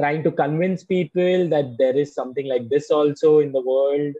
trying 0.00 0.22
to 0.24 0.32
convince 0.32 0.84
people 0.84 1.48
that 1.48 1.76
there 1.78 1.96
is 1.96 2.14
something 2.14 2.46
like 2.48 2.68
this 2.68 2.90
also 2.90 3.38
in 3.40 3.52
the 3.52 3.62
world 3.62 4.14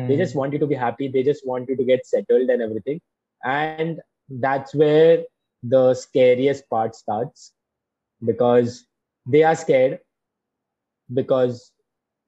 they 0.02 0.16
just 0.16 0.34
Mm. 0.34 0.36
want 0.36 0.52
you 0.52 0.58
to 0.58 0.66
be 0.66 0.74
happy. 0.74 1.08
They 1.08 1.22
just 1.22 1.46
want 1.46 1.68
you 1.68 1.76
to 1.76 1.84
get 1.84 2.06
settled 2.06 2.48
and 2.50 2.62
everything. 2.62 3.00
And 3.44 3.84
that's 4.28 4.74
where 4.74 5.24
the 5.62 5.94
scariest 5.94 6.68
part 6.68 6.94
starts. 6.94 7.52
Because 8.24 8.86
they 9.26 9.42
are 9.42 9.54
scared. 9.54 10.00
Because 11.12 11.72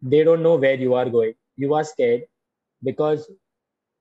they 0.02 0.22
don't 0.24 0.42
know 0.42 0.56
where 0.56 0.74
you 0.74 0.94
are 0.94 1.08
going. 1.08 1.34
You 1.56 1.74
are 1.74 1.84
scared. 1.84 2.22
Because 2.82 3.30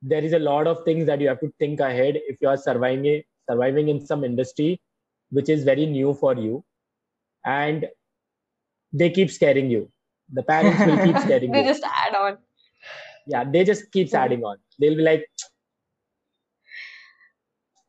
there 0.01 0.23
is 0.23 0.33
a 0.33 0.39
lot 0.39 0.67
of 0.67 0.83
things 0.85 1.05
that 1.07 1.21
you 1.21 1.27
have 1.27 1.39
to 1.41 1.51
think 1.59 1.79
ahead 1.79 2.15
if 2.27 2.37
you 2.41 2.49
are 2.49 2.57
surviving 2.57 3.23
surviving 3.49 3.89
in 3.89 3.99
some 4.05 4.23
industry 4.23 4.79
which 5.31 5.49
is 5.49 5.63
very 5.63 5.85
new 5.85 6.13
for 6.13 6.35
you. 6.35 6.63
And 7.45 7.87
they 8.91 9.09
keep 9.09 9.29
scaring 9.31 9.69
you. 9.69 9.89
The 10.33 10.43
parents 10.43 10.83
will 10.85 10.99
keep 10.99 11.19
scaring 11.19 11.53
They 11.53 11.63
you. 11.63 11.65
just 11.65 11.83
add 11.85 12.15
on. 12.15 12.37
Yeah 13.27 13.43
they 13.43 13.63
just 13.63 13.91
keeps 13.91 14.13
Yeah. 14.13 14.15
adding 14.15 14.43
on. 14.43 14.57
They'll 14.79 14.95
be 14.97 15.03
like 15.03 15.25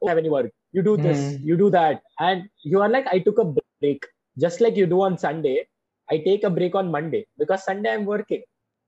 "Oh, 0.03 0.09
have 0.09 0.19
any 0.19 0.31
work. 0.31 0.51
You 0.73 0.83
do 0.83 0.97
this 0.97 1.37
Hmm. 1.37 1.37
you 1.43 1.57
do 1.57 1.71
that. 1.71 2.03
And 2.19 2.49
you 2.63 2.81
are 2.83 2.89
like 2.89 3.07
i 3.09 3.19
took 3.19 3.39
a 3.39 3.45
break. 3.81 4.05
Just 4.39 4.61
like 4.61 4.77
you 4.77 4.87
do 4.87 5.01
on 5.03 5.19
sunday 5.19 5.67
i 6.11 6.19
take 6.27 6.45
a 6.45 6.51
break 6.59 6.75
on 6.81 6.91
monday 6.91 7.27
because 7.39 7.65
sunday 7.65 7.93
i'm 7.95 8.05
working. 8.05 8.43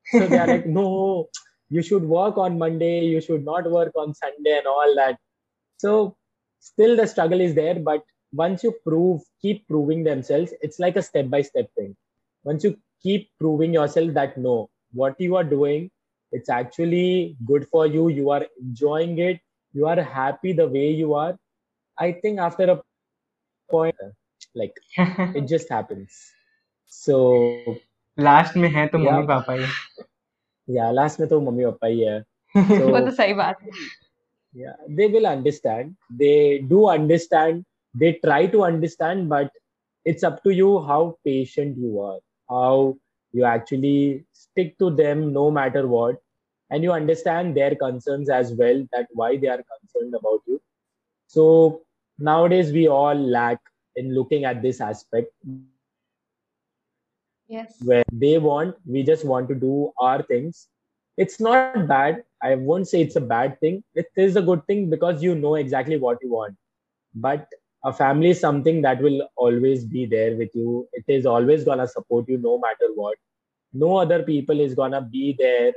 So 0.08 0.26
they 0.28 0.38
are 0.38 0.46
like 0.48 0.66
no 0.78 1.28
you 1.70 1.82
should 1.82 2.04
work 2.04 2.38
on 2.38 2.58
monday 2.58 3.00
you 3.04 3.20
should 3.20 3.44
not 3.44 3.70
work 3.70 3.92
on 3.96 4.14
sunday 4.14 4.58
and 4.58 4.66
all 4.66 4.94
that. 4.96 5.18
So 5.78 6.16
still 6.60 6.96
the 6.96 7.06
struggle 7.06 7.40
is 7.40 7.54
there 7.54 7.78
but 7.80 8.04
once 8.32 8.62
you 8.64 8.72
prove 8.86 9.22
keep 9.42 9.66
proving 9.68 10.04
themselves 10.04 10.52
it's 10.62 10.78
like 10.78 10.96
a 10.96 11.02
step 11.02 11.30
by 11.30 11.42
step 11.42 11.70
thing. 11.76 11.96
Once 12.44 12.64
you 12.64 12.76
keep 13.02 13.30
proving 13.38 13.72
yourself 13.74 14.12
that 14.14 14.36
no, 14.38 14.70
what 14.92 15.20
you 15.20 15.36
are 15.36 15.44
doing, 15.44 15.90
it's 16.31 16.49
actually 16.49 17.35
good 17.45 17.67
for 17.67 17.87
you. 17.87 18.09
You 18.09 18.29
are 18.31 18.45
enjoying 18.61 19.17
it. 19.19 19.39
You 19.73 19.87
are 19.87 20.01
happy 20.01 20.53
the 20.53 20.67
way 20.67 20.89
you 20.91 21.13
are. 21.13 21.37
I 21.97 22.11
think 22.11 22.39
after 22.39 22.69
a 22.71 22.81
point, 23.71 23.95
like 24.55 24.73
it 25.35 25.47
just 25.47 25.69
happens. 25.69 26.21
So 26.87 27.19
last 28.19 28.57
में 28.57 28.69
है 28.69 28.87
तो 28.87 28.99
Yeah. 28.99 29.11
Mummy 29.11 29.27
papa 29.27 29.53
ही 29.53 29.65
yeah, 30.67 30.91
last 30.91 31.19
में 31.19 31.29
तो 31.29 31.41
mummy 31.41 31.65
papa 31.65 31.87
ही 31.87 31.99
है. 31.99 32.19
वो 32.57 32.99
So 32.99 33.05
तो 33.05 33.11
सही 33.11 33.33
बात 33.33 33.61
है 33.63 33.69
yeah 34.55 34.75
they 34.97 35.05
will 35.13 35.25
understand 35.27 35.93
they 36.21 36.59
do 36.71 36.87
understand 36.89 37.63
they 38.01 38.11
try 38.25 38.45
to 38.55 38.63
understand 38.65 39.27
but 39.29 39.49
it's 40.05 40.23
up 40.29 40.43
to 40.43 40.53
you 40.57 40.67
how 40.89 41.17
patient 41.27 41.77
you 41.77 41.99
are 41.99 42.19
how 42.53 42.95
you 43.32 43.44
actually 43.44 44.24
stick 44.32 44.78
to 44.78 44.90
them 44.90 45.32
no 45.32 45.50
matter 45.50 45.86
what 45.86 46.16
and 46.70 46.82
you 46.82 46.92
understand 46.92 47.56
their 47.56 47.74
concerns 47.74 48.28
as 48.28 48.52
well 48.52 48.86
that 48.92 49.06
why 49.12 49.36
they 49.36 49.48
are 49.48 49.62
concerned 49.80 50.14
about 50.14 50.40
you. 50.46 50.60
So 51.26 51.82
nowadays 52.18 52.72
we 52.72 52.88
all 52.88 53.14
lack 53.14 53.58
in 53.96 54.14
looking 54.14 54.44
at 54.44 54.62
this 54.62 54.80
aspect. 54.80 55.32
Yes. 57.48 57.76
Where 57.82 58.04
they 58.12 58.38
want 58.38 58.76
we 58.86 59.02
just 59.02 59.24
want 59.24 59.48
to 59.48 59.54
do 59.54 59.92
our 59.98 60.22
things. 60.22 60.68
It's 61.16 61.40
not 61.40 61.88
bad. 61.88 62.22
I 62.42 62.54
won't 62.54 62.86
say 62.86 63.00
it's 63.00 63.16
a 63.16 63.20
bad 63.20 63.58
thing. 63.60 63.82
It 63.94 64.06
is 64.16 64.36
a 64.36 64.42
good 64.42 64.64
thing 64.66 64.88
because 64.90 65.22
you 65.22 65.34
know 65.34 65.56
exactly 65.56 65.96
what 65.96 66.18
you 66.22 66.30
want. 66.30 66.54
But 67.14 67.48
a 67.84 67.92
family 67.92 68.30
is 68.30 68.40
something 68.40 68.82
that 68.82 69.00
will 69.00 69.28
always 69.36 69.84
be 69.84 70.06
there 70.06 70.36
with 70.36 70.50
you. 70.54 70.88
It 70.92 71.04
is 71.08 71.26
always 71.26 71.64
gonna 71.64 71.86
support 71.86 72.28
you 72.28 72.38
no 72.38 72.58
matter 72.58 72.92
what. 72.94 73.16
No 73.72 73.96
other 73.98 74.22
people 74.22 74.60
is 74.60 74.74
gonna 74.74 75.00
be 75.00 75.36
there 75.38 75.72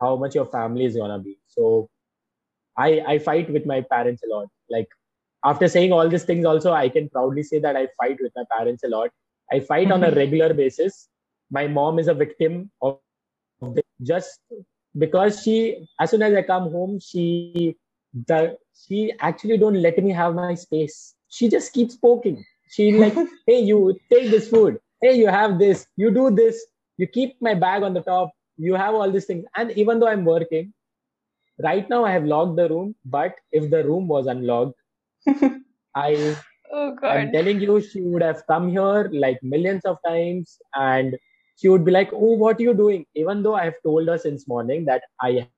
how 0.00 0.16
much 0.16 0.34
your 0.34 0.46
family 0.46 0.84
is 0.84 0.96
gonna 0.96 1.18
be. 1.18 1.38
So 1.46 1.88
i 2.76 2.88
i 3.06 3.18
fight 3.18 3.50
with 3.50 3.66
my 3.66 3.80
parents 3.80 4.22
a 4.24 4.34
lot. 4.34 4.48
Like 4.70 4.88
after 5.44 5.68
saying 5.68 5.92
all 5.92 6.08
these 6.08 6.24
things 6.24 6.44
also 6.44 6.72
i 6.72 6.88
can 6.88 7.08
proudly 7.10 7.42
say 7.42 7.58
that 7.64 7.76
i 7.76 7.86
fight 7.98 8.18
with 8.20 8.32
my 8.36 8.44
parents 8.56 8.84
a 8.84 8.88
lot. 8.88 9.10
I 9.52 9.60
fight 9.60 9.90
on 9.92 10.02
a 10.02 10.08
mm-hmm. 10.08 10.16
regular 10.16 10.54
basis. 10.54 11.08
My 11.50 11.66
mom 11.66 11.98
is 11.98 12.08
a 12.08 12.14
victim 12.14 12.70
of, 12.80 12.98
of 13.60 13.74
this. 13.74 13.84
just 14.02 14.40
because 14.96 15.42
she, 15.42 15.86
as 16.00 16.10
soon 16.10 16.22
as 16.22 16.34
I 16.34 16.42
come 16.42 16.70
home, 16.70 16.98
she 17.00 17.76
the 18.26 18.56
she 18.86 19.12
actually 19.20 19.58
don't 19.58 19.80
let 19.80 19.98
me 20.02 20.12
have 20.12 20.34
my 20.34 20.54
space. 20.54 21.14
She 21.28 21.48
just 21.48 21.72
keeps 21.72 21.96
poking. 21.96 22.44
She 22.70 22.92
like, 22.92 23.14
hey, 23.46 23.60
you 23.60 23.98
take 24.12 24.30
this 24.30 24.48
food. 24.48 24.78
Hey, 25.00 25.14
you 25.16 25.28
have 25.28 25.58
this. 25.58 25.86
You 25.96 26.10
do 26.10 26.30
this. 26.30 26.64
You 26.96 27.06
keep 27.06 27.36
my 27.40 27.54
bag 27.54 27.82
on 27.82 27.94
the 27.94 28.02
top. 28.02 28.30
You 28.56 28.74
have 28.74 28.94
all 28.94 29.10
these 29.10 29.26
things. 29.26 29.44
And 29.56 29.72
even 29.72 29.98
though 30.00 30.08
I'm 30.08 30.24
working, 30.24 30.72
right 31.62 31.88
now 31.90 32.04
I 32.04 32.12
have 32.12 32.24
locked 32.24 32.56
the 32.56 32.68
room. 32.68 32.94
But 33.04 33.34
if 33.52 33.70
the 33.70 33.84
room 33.84 34.06
was 34.08 34.26
unlocked, 34.26 34.80
I 35.96 36.36
oh 36.72 36.94
God. 37.00 37.10
I'm 37.10 37.32
telling 37.32 37.60
you, 37.60 37.80
she 37.80 38.00
would 38.02 38.22
have 38.22 38.46
come 38.46 38.70
here 38.70 39.10
like 39.12 39.38
millions 39.42 39.84
of 39.84 39.98
times 40.06 40.58
and 40.74 41.16
she 41.56 41.68
would 41.68 41.84
be 41.84 41.92
like, 41.92 42.10
Oh, 42.12 42.34
what 42.34 42.58
are 42.58 42.62
you 42.62 42.74
doing? 42.74 43.06
Even 43.14 43.42
though 43.42 43.54
I 43.54 43.64
have 43.64 43.82
told 43.82 44.08
her 44.08 44.18
since 44.18 44.46
morning 44.48 44.84
that 44.86 45.02
I 45.20 45.48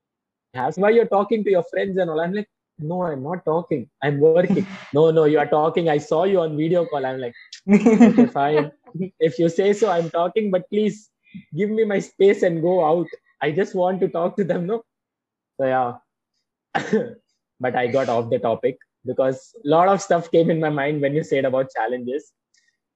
why 0.76 0.90
you're 0.90 1.06
talking 1.06 1.44
to 1.44 1.50
your 1.50 1.64
friends 1.64 1.96
and 1.98 2.10
all. 2.10 2.20
I'm 2.20 2.32
like, 2.32 2.48
No, 2.78 3.02
I'm 3.02 3.22
not 3.22 3.44
talking. 3.44 3.88
I'm 4.02 4.18
working. 4.20 4.66
no, 4.94 5.10
no, 5.10 5.24
you 5.24 5.38
are 5.38 5.46
talking. 5.46 5.88
I 5.88 5.98
saw 5.98 6.24
you 6.24 6.40
on 6.40 6.56
video 6.56 6.86
call. 6.86 7.06
I'm 7.06 7.20
like, 7.20 7.34
Okay, 7.68 8.26
fine. 8.38 8.70
if 9.20 9.38
you 9.38 9.48
say 9.48 9.72
so, 9.72 9.90
I'm 9.90 10.10
talking, 10.10 10.50
but 10.50 10.68
please 10.70 11.10
give 11.54 11.70
me 11.70 11.84
my 11.84 11.98
space 11.98 12.42
and 12.42 12.62
go 12.62 12.84
out. 12.84 13.06
I 13.42 13.50
just 13.50 13.74
want 13.74 14.00
to 14.00 14.08
talk 14.08 14.36
to 14.36 14.44
them, 14.44 14.66
no? 14.66 14.82
So 15.60 15.66
yeah. 15.66 15.94
but 17.60 17.74
I 17.74 17.86
got 17.86 18.08
off 18.08 18.30
the 18.30 18.38
topic 18.38 18.78
because 19.04 19.54
a 19.64 19.68
lot 19.68 19.88
of 19.88 20.02
stuff 20.02 20.30
came 20.30 20.50
in 20.50 20.60
my 20.60 20.70
mind 20.70 21.00
when 21.00 21.14
you 21.14 21.24
said 21.24 21.44
about 21.44 21.70
challenges. 21.74 22.32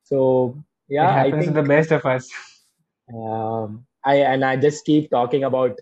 So 0.05 0.57
it 0.89 0.95
yeah, 0.95 1.09
I 1.09 1.13
happens 1.13 1.47
to 1.47 1.53
think 1.53 1.55
the 1.55 1.63
best 1.63 1.93
of 1.93 2.05
us 2.05 2.29
um, 3.15 3.87
I 4.05 4.17
and 4.17 4.45
I 4.45 4.57
just 4.57 4.85
keep 4.85 5.11
talking 5.11 5.45
about 5.45 5.79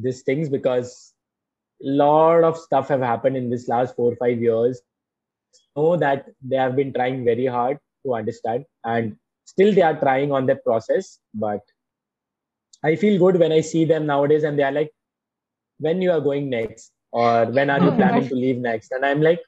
these 0.00 0.22
things 0.22 0.48
because 0.48 1.14
a 1.82 1.88
lot 1.88 2.44
of 2.44 2.56
stuff 2.56 2.88
have 2.88 3.00
happened 3.00 3.36
in 3.36 3.50
this 3.50 3.68
last 3.68 3.94
four 3.96 4.12
or 4.12 4.16
five 4.16 4.40
years. 4.40 4.80
Know 5.76 5.96
that 5.96 6.26
they 6.42 6.56
have 6.56 6.76
been 6.76 6.92
trying 6.92 7.24
very 7.24 7.46
hard 7.46 7.78
to 8.04 8.14
understand, 8.14 8.64
and 8.84 9.16
still 9.44 9.72
they 9.72 9.82
are 9.82 9.98
trying 9.98 10.32
on 10.32 10.46
that 10.46 10.64
process. 10.64 11.20
But 11.34 11.60
I 12.84 12.96
feel 12.96 13.18
good 13.18 13.38
when 13.38 13.52
I 13.52 13.60
see 13.60 13.84
them 13.84 14.06
nowadays, 14.06 14.44
and 14.44 14.58
they 14.58 14.64
are 14.64 14.72
like, 14.72 14.90
"When 15.78 16.02
you 16.02 16.10
are 16.12 16.20
going 16.20 16.50
next, 16.50 16.92
or 17.12 17.46
when 17.46 17.70
are 17.70 17.80
you 17.80 17.90
Oh 17.90 17.96
planning 17.96 18.28
to 18.28 18.34
leave 18.34 18.58
next?" 18.58 18.92
And 18.92 19.06
I'm 19.06 19.22
like, 19.22 19.40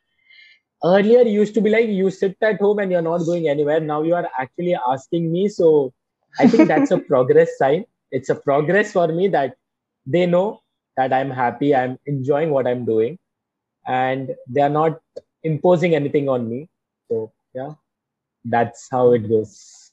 earlier 0.85 1.23
used 1.23 1.55
to 1.55 1.61
be 1.61 1.71
like, 1.71 1.89
"You 1.89 2.11
sit 2.11 2.37
at 2.43 2.61
home 2.61 2.79
and 2.79 2.91
you're 2.93 3.09
not 3.11 3.27
going 3.27 3.49
anywhere." 3.49 3.81
Now 3.81 4.03
you 4.03 4.15
are 4.15 4.29
actually 4.39 4.77
asking 4.95 5.31
me, 5.33 5.49
so 5.49 5.93
I 6.39 6.47
think 6.49 6.69
that's 6.69 6.91
a 6.91 6.99
progress 7.13 7.59
sign. 7.59 7.85
It's 8.11 8.31
a 8.31 8.35
progress 8.35 8.93
for 8.93 9.09
me 9.09 9.29
that 9.29 9.57
they 10.11 10.27
know 10.27 10.61
that 10.97 11.13
I'm 11.13 11.31
happy, 11.31 11.75
I'm 11.75 11.99
enjoying 12.07 12.51
what 12.51 12.67
I'm 12.67 12.85
doing, 12.85 13.19
and 13.87 14.35
they 14.49 14.61
are 14.63 14.71
not 14.71 15.01
imposing 15.43 15.95
anything 15.95 16.29
on 16.29 16.49
me. 16.49 16.69
So 17.11 17.33
yeah, 17.55 17.75
that's 18.45 18.89
how 18.91 19.13
it 19.13 19.29
goes. 19.29 19.93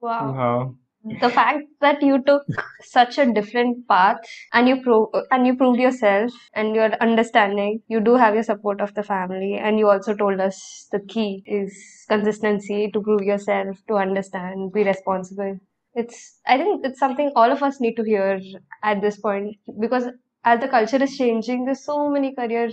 wow 0.00 0.36
wow 0.36 0.74
the 1.20 1.30
fact 1.30 1.64
that 1.80 2.02
you 2.02 2.22
took 2.22 2.44
such 2.82 3.18
a 3.18 3.26
different 3.32 3.86
path 3.88 4.18
and 4.52 4.68
you 4.68 4.82
pro- 4.82 5.10
and 5.30 5.46
you 5.46 5.56
proved 5.56 5.80
yourself 5.80 6.32
and 6.54 6.74
your 6.76 6.90
understanding 7.06 7.80
you 7.88 8.00
do 8.00 8.14
have 8.16 8.34
your 8.34 8.42
support 8.44 8.80
of 8.80 8.94
the 8.94 9.02
family 9.02 9.54
and 9.54 9.78
you 9.78 9.88
also 9.88 10.14
told 10.14 10.40
us 10.40 10.88
the 10.92 11.00
key 11.00 11.42
is 11.46 12.04
consistency 12.08 12.90
to 12.92 13.00
prove 13.00 13.22
yourself 13.22 13.78
to 13.88 13.94
understand 13.96 14.72
be 14.72 14.84
responsible 14.84 15.58
it's 15.94 16.40
i 16.46 16.56
think 16.56 16.84
it's 16.84 16.98
something 16.98 17.30
all 17.36 17.52
of 17.52 17.62
us 17.62 17.80
need 17.80 17.94
to 17.94 18.04
hear 18.04 18.40
at 18.82 19.00
this 19.00 19.18
point 19.18 19.56
because 19.80 20.04
as 20.44 20.60
the 20.60 20.68
culture 20.68 21.02
is 21.02 21.16
changing 21.16 21.64
there's 21.64 21.84
so 21.84 22.08
many 22.08 22.34
career 22.34 22.70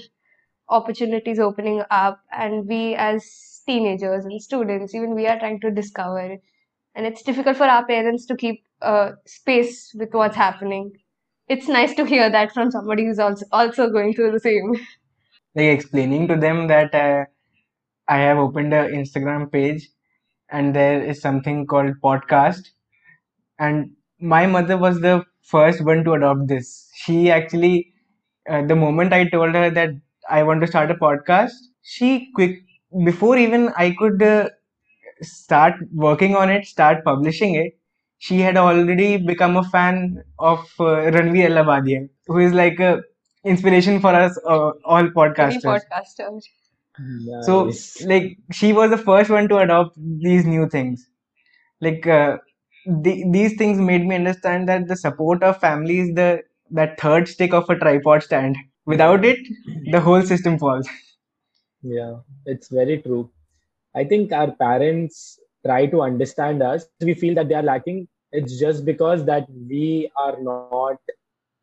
opportunities 0.70 1.40
opening 1.40 1.82
up 1.90 2.20
and 2.32 2.68
we 2.68 2.96
as 2.96 3.62
teenagers 3.66 4.26
and 4.26 4.42
students 4.42 4.96
even 4.96 5.16
we 5.16 5.28
are 5.28 5.40
trying 5.40 5.60
to 5.60 5.72
discover 5.72 6.38
and 6.96 7.06
it's 7.06 7.24
difficult 7.24 7.58
for 7.58 7.66
our 7.66 7.86
parents 7.86 8.26
to 8.26 8.36
keep 8.36 8.64
uh, 8.82 9.12
space 9.26 9.94
with 9.96 10.14
what's 10.14 10.36
happening. 10.36 10.92
It's 11.48 11.68
nice 11.68 11.94
to 11.96 12.06
hear 12.06 12.30
that 12.30 12.52
from 12.54 12.72
somebody 12.72 13.06
who's 13.06 13.20
also 13.20 13.46
also 13.52 13.90
going 13.90 14.14
through 14.14 14.32
the 14.32 14.40
same. 14.40 14.74
like 15.56 15.66
explaining 15.78 16.28
to 16.28 16.36
them 16.36 16.68
that 16.68 16.94
uh, 16.94 17.26
I 18.08 18.18
have 18.18 18.38
opened 18.38 18.74
an 18.74 18.92
Instagram 18.92 19.52
page 19.52 19.88
and 20.50 20.76
there 20.76 21.02
is 21.02 21.22
something 21.22 21.66
called 21.66 21.96
podcast 22.04 22.70
and 23.60 23.92
my 24.20 24.46
mother 24.48 24.78
was 24.78 25.02
the 25.02 25.24
first 25.42 25.84
one 25.86 26.04
to 26.06 26.14
adopt 26.14 26.48
this. 26.48 26.90
She 26.96 27.32
actually 27.32 27.94
uh, 28.50 28.62
the 28.66 28.76
moment 28.76 29.14
i 29.14 29.28
told 29.30 29.54
her 29.56 29.70
that 29.70 29.90
i 30.30 30.44
want 30.44 30.62
to 30.62 30.68
start 30.68 30.92
a 30.92 30.96
podcast 30.96 31.52
she 31.84 32.32
quick 32.36 32.58
before 33.06 33.38
even 33.38 33.70
i 33.78 33.92
could 34.00 34.22
uh, 34.24 34.50
start 35.22 35.76
working 35.94 36.36
on 36.36 36.50
it 36.50 36.66
start 36.66 37.04
publishing 37.04 37.56
it 37.56 37.78
she 38.20 38.40
had 38.40 38.58
already 38.58 39.18
become 39.18 39.58
a 39.58 39.64
fan 39.64 40.24
of 40.40 40.60
uh, 40.80 40.84
Ranveer 41.16 41.50
Allahbadia, 41.50 42.10
who 42.28 42.40
is 42.40 42.54
like 42.54 42.80
a 42.80 43.02
inspiration 43.46 44.00
for 44.02 44.10
us 44.14 44.38
uh, 44.46 44.72
all 44.86 45.04
podcasters. 45.10 45.64
Podcaster. 45.64 46.42
so 47.40 47.72
like 48.08 48.38
she 48.52 48.74
was 48.74 48.90
the 48.92 48.98
first 48.98 49.30
one 49.30 49.48
to 49.50 49.58
adopt 49.58 49.98
these 49.98 50.46
new 50.46 50.68
things. 50.70 51.08
Like 51.82 52.08
uh, 52.08 52.38
the, 52.86 53.24
these 53.32 53.56
things 53.58 53.78
made 53.78 54.06
me 54.06 54.16
understand 54.16 54.68
that 54.70 54.88
the 54.88 54.96
support 54.96 55.44
of 55.44 55.60
family 55.60 56.00
is 56.00 56.16
the 56.16 56.42
that 56.72 57.00
third 57.00 57.28
stick 57.28 57.54
of 57.54 57.70
a 57.70 57.76
tripod 57.76 58.24
stand 58.24 58.56
without 58.86 59.26
it 59.26 59.40
the 59.92 60.00
whole 60.00 60.22
system 60.22 60.58
falls 60.58 60.88
Yeah, 61.82 62.18
it's 62.46 62.68
very 62.70 63.02
true. 63.02 63.30
I 63.96 64.04
think 64.04 64.32
our 64.32 64.52
parents 64.52 65.40
try 65.66 65.86
to 65.88 66.02
understand 66.02 66.62
us. 66.62 66.86
We 67.02 67.14
feel 67.14 67.36
that 67.36 67.50
they 67.50 67.56
are 67.56 67.64
lacking. 67.64 68.08
It's 68.32 68.60
just 68.60 68.86
because 68.86 69.26
that 69.26 69.48
we 69.50 70.12
are 70.18 70.42
not 70.42 70.98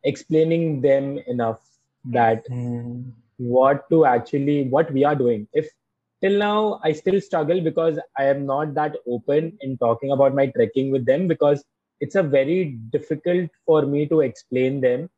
explaining 0.04 0.80
them 0.80 1.18
enough 1.26 1.60
that 2.06 2.44
hmm. 2.48 3.02
what 3.36 3.88
to 3.90 4.04
actually 4.04 4.68
what 4.68 4.90
we 4.92 5.04
are 5.04 5.14
doing. 5.14 5.46
If 5.52 5.68
till 6.22 6.38
now 6.38 6.80
I 6.82 6.92
still 6.92 7.20
struggle 7.20 7.60
because 7.60 7.98
I 8.18 8.24
am 8.24 8.46
not 8.46 8.74
that 8.74 8.96
open 9.06 9.56
in 9.60 9.78
talking 9.78 10.12
about 10.12 10.34
my 10.34 10.46
trekking 10.46 10.90
with 10.90 11.06
them 11.06 11.28
because 11.28 11.64
it's 12.00 12.14
a 12.14 12.22
very 12.22 12.78
difficult 12.90 13.50
for 13.64 13.82
me 13.86 14.06
to 14.08 14.20
explain 14.20 14.80
them. 14.80 15.08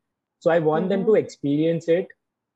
So 0.40 0.50
I 0.50 0.60
want 0.60 0.88
them 0.88 1.00
to 1.00 1.12
mm-hmm. 1.12 1.24
experience 1.24 1.88
it 1.88 2.06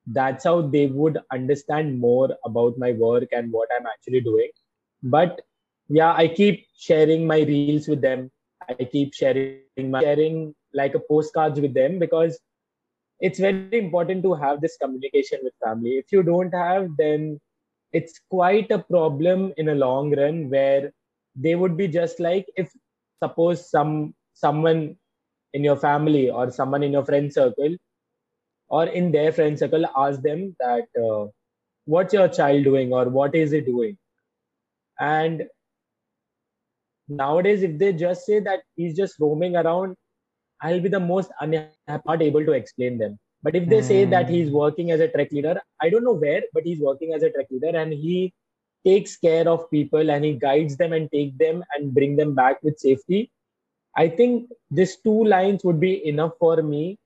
that's 0.06 0.44
how 0.44 0.62
they 0.62 0.86
would 0.86 1.18
understand 1.32 1.98
more 1.98 2.36
about 2.44 2.78
my 2.78 2.92
work 2.92 3.28
and 3.32 3.52
what 3.52 3.68
I'm 3.76 3.86
actually 3.86 4.20
doing. 4.20 4.50
But 5.02 5.40
yeah, 5.88 6.12
I 6.12 6.28
keep 6.28 6.66
sharing 6.76 7.26
my 7.26 7.40
reels 7.40 7.88
with 7.88 8.00
them. 8.00 8.30
I 8.68 8.76
I 8.80 8.84
keep 8.84 9.14
sharing 9.14 9.90
my 9.90 10.00
sharing 10.00 10.54
like 10.74 10.94
a 10.94 11.00
postcards 11.00 11.60
with 11.60 11.74
them 11.74 11.98
because 11.98 12.38
it's 13.20 13.38
very 13.38 13.78
important 13.78 14.22
to 14.24 14.34
have 14.34 14.60
this 14.60 14.76
communication 14.80 15.40
with 15.42 15.52
family. 15.64 15.90
If 15.90 16.10
you 16.10 16.22
don't 16.22 16.52
have, 16.52 16.88
then 16.96 17.40
it's 17.92 18.20
quite 18.30 18.70
a 18.70 18.78
problem 18.78 19.52
in 19.56 19.68
a 19.68 19.74
long 19.74 20.14
run 20.16 20.48
where 20.50 20.92
they 21.36 21.54
would 21.54 21.76
be 21.76 21.88
just 21.88 22.20
like 22.20 22.46
if 22.56 22.70
suppose 23.22 23.68
some 23.70 24.14
someone 24.34 24.96
in 25.54 25.64
your 25.64 25.76
family 25.76 26.30
or 26.30 26.50
someone 26.50 26.82
in 26.82 26.92
your 26.92 27.04
friend 27.04 27.32
circle 27.32 27.76
or 28.68 28.86
in 28.86 29.12
their 29.12 29.32
friend 29.32 29.58
circle 29.58 29.84
ask 29.96 30.22
them 30.22 30.54
that 30.60 30.84
uh, 31.06 31.26
what's 31.86 32.14
your 32.14 32.28
child 32.28 32.64
doing 32.64 32.92
or 32.92 33.08
what 33.08 33.34
is 33.34 33.52
it 33.52 33.66
doing? 33.66 33.96
And 34.98 35.44
nowadays 37.08 37.62
if 37.62 37.78
they 37.78 37.92
just 37.92 38.24
say 38.26 38.40
that 38.40 38.60
he's 38.76 38.96
just 38.96 39.18
roaming 39.20 39.56
around 39.56 39.96
i'll 40.62 40.80
be 40.80 40.88
the 40.88 41.00
most 41.00 41.30
unhappy 41.40 42.02
not 42.06 42.22
able 42.22 42.44
to 42.44 42.52
explain 42.52 42.98
them 42.98 43.18
but 43.43 43.55
if 43.55 43.67
they 43.69 43.79
mm. 43.79 43.87
say 43.87 44.05
that 44.05 44.29
he's 44.29 44.49
working 44.49 44.91
as 44.91 44.99
a 44.99 45.07
trek 45.07 45.31
leader 45.31 45.59
i 45.81 45.89
don't 45.89 46.03
know 46.03 46.19
where 46.25 46.41
but 46.53 46.63
he's 46.63 46.79
working 46.79 47.13
as 47.13 47.23
a 47.23 47.29
trek 47.29 47.47
leader 47.51 47.77
and 47.77 47.93
he 47.93 48.33
takes 48.85 49.17
care 49.17 49.47
of 49.49 49.69
people 49.71 50.11
and 50.11 50.23
he 50.25 50.33
guides 50.33 50.77
them 50.77 50.93
and 50.93 51.11
take 51.11 51.37
them 51.37 51.63
and 51.75 51.93
bring 51.93 52.15
them 52.15 52.33
back 52.33 52.61
with 52.63 52.77
safety 52.77 53.31
i 53.95 54.07
think 54.07 54.49
these 54.71 54.95
two 54.97 55.23
lines 55.25 55.63
would 55.63 55.79
be 55.79 56.05
enough 56.07 56.33
for 56.39 56.61
me 56.61 56.97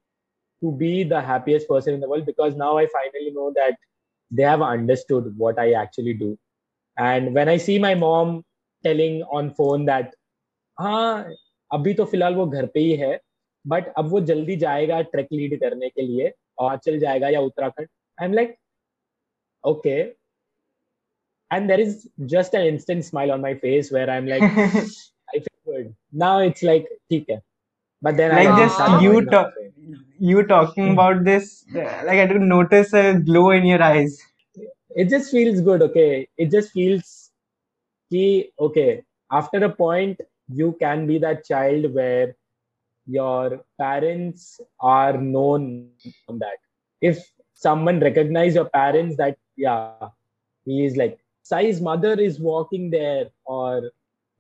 to 0.62 0.72
be 0.72 1.04
the 1.04 1.22
happiest 1.22 1.68
person 1.68 1.94
in 1.94 2.00
the 2.00 2.08
world 2.08 2.26
because 2.26 2.56
now 2.56 2.78
i 2.78 2.88
finally 2.98 3.32
know 3.32 3.52
that 3.56 3.76
they 4.30 4.44
have 4.44 4.62
understood 4.62 5.34
what 5.38 5.60
i 5.60 5.72
actually 5.74 6.14
do 6.14 6.38
and 6.98 7.34
when 7.34 7.50
i 7.50 7.58
see 7.58 7.80
my 7.80 7.96
mom 7.96 8.44
telling 8.84 9.22
on 9.24 9.54
phone 9.54 9.86
that 9.86 10.14
हाँ 10.80 11.34
अभी 11.74 11.94
तो 11.94 12.06
फिलहाल 12.06 12.36
वो 12.36 12.46
घर 12.46 12.66
पे 12.74 12.80
ही 12.80 12.96
है 12.96 13.20
but 13.69 13.93
अब 13.99 14.09
वो 14.11 14.21
जल्दी 14.31 14.57
जाएगा 14.57 15.01
ट्रैक 15.15 15.29
लीड 15.33 15.59
करने 15.61 15.89
के 15.89 16.03
लिए 16.07 16.33
और 16.67 16.77
चल 16.85 16.99
जाएगा 16.99 17.29
या 17.29 17.41
Uttarakhand 17.41 17.89
I 18.21 18.27
am 18.27 18.35
like 18.35 18.57
okay 19.65 20.03
and 21.55 21.71
there 21.71 21.81
is 21.81 22.09
just 22.27 22.55
an 22.55 22.63
instant 22.67 23.05
smile 23.05 23.31
on 23.33 23.41
my 23.41 23.55
face 23.55 23.91
where 23.93 24.11
I'm 24.11 24.27
like, 24.27 24.43
I 24.43 25.39
feel 25.45 25.61
good. 25.65 25.95
Now 26.13 26.39
it's 26.41 26.63
like, 26.63 26.87
okay. 27.13 27.39
But 28.03 28.17
then 28.17 28.33
like 28.33 28.49
I 28.49 28.67
just 28.67 29.03
you 29.03 29.25
talk, 29.27 29.53
you 30.19 30.43
talking 30.45 30.91
about 30.93 31.25
this, 31.25 31.65
like 31.75 32.19
I 32.19 32.27
didn't 32.27 32.49
notice 32.49 32.93
a 32.93 33.15
glow 33.15 33.51
in 33.51 33.65
your 33.65 33.83
eyes. 33.83 34.19
It 34.95 35.09
just 35.09 35.31
feels 35.31 35.61
good. 35.61 35.83
Okay, 35.83 36.29
it 36.39 36.51
just 36.51 36.73
feels, 36.73 37.31
key, 38.11 38.53
okay. 38.59 39.03
After 39.31 39.59
a 39.65 39.71
point, 39.71 40.21
you 40.49 40.77
can 40.81 41.07
be 41.07 41.19
that 41.19 41.45
child 41.45 41.93
where 41.95 42.35
your 43.07 43.65
parents 43.81 44.61
are 44.81 45.17
known 45.17 45.91
on 46.29 46.39
that. 46.39 46.59
If 47.01 47.19
someone 47.55 48.01
recognize 48.01 48.55
your 48.55 48.69
parents 48.69 49.17
that 49.17 49.39
yeah 49.57 50.09
he 50.65 50.85
is 50.85 50.97
like 50.97 51.19
Sai's 51.43 51.81
mother 51.81 52.13
is 52.21 52.39
walking 52.39 52.91
there 52.91 53.27
or 53.47 53.91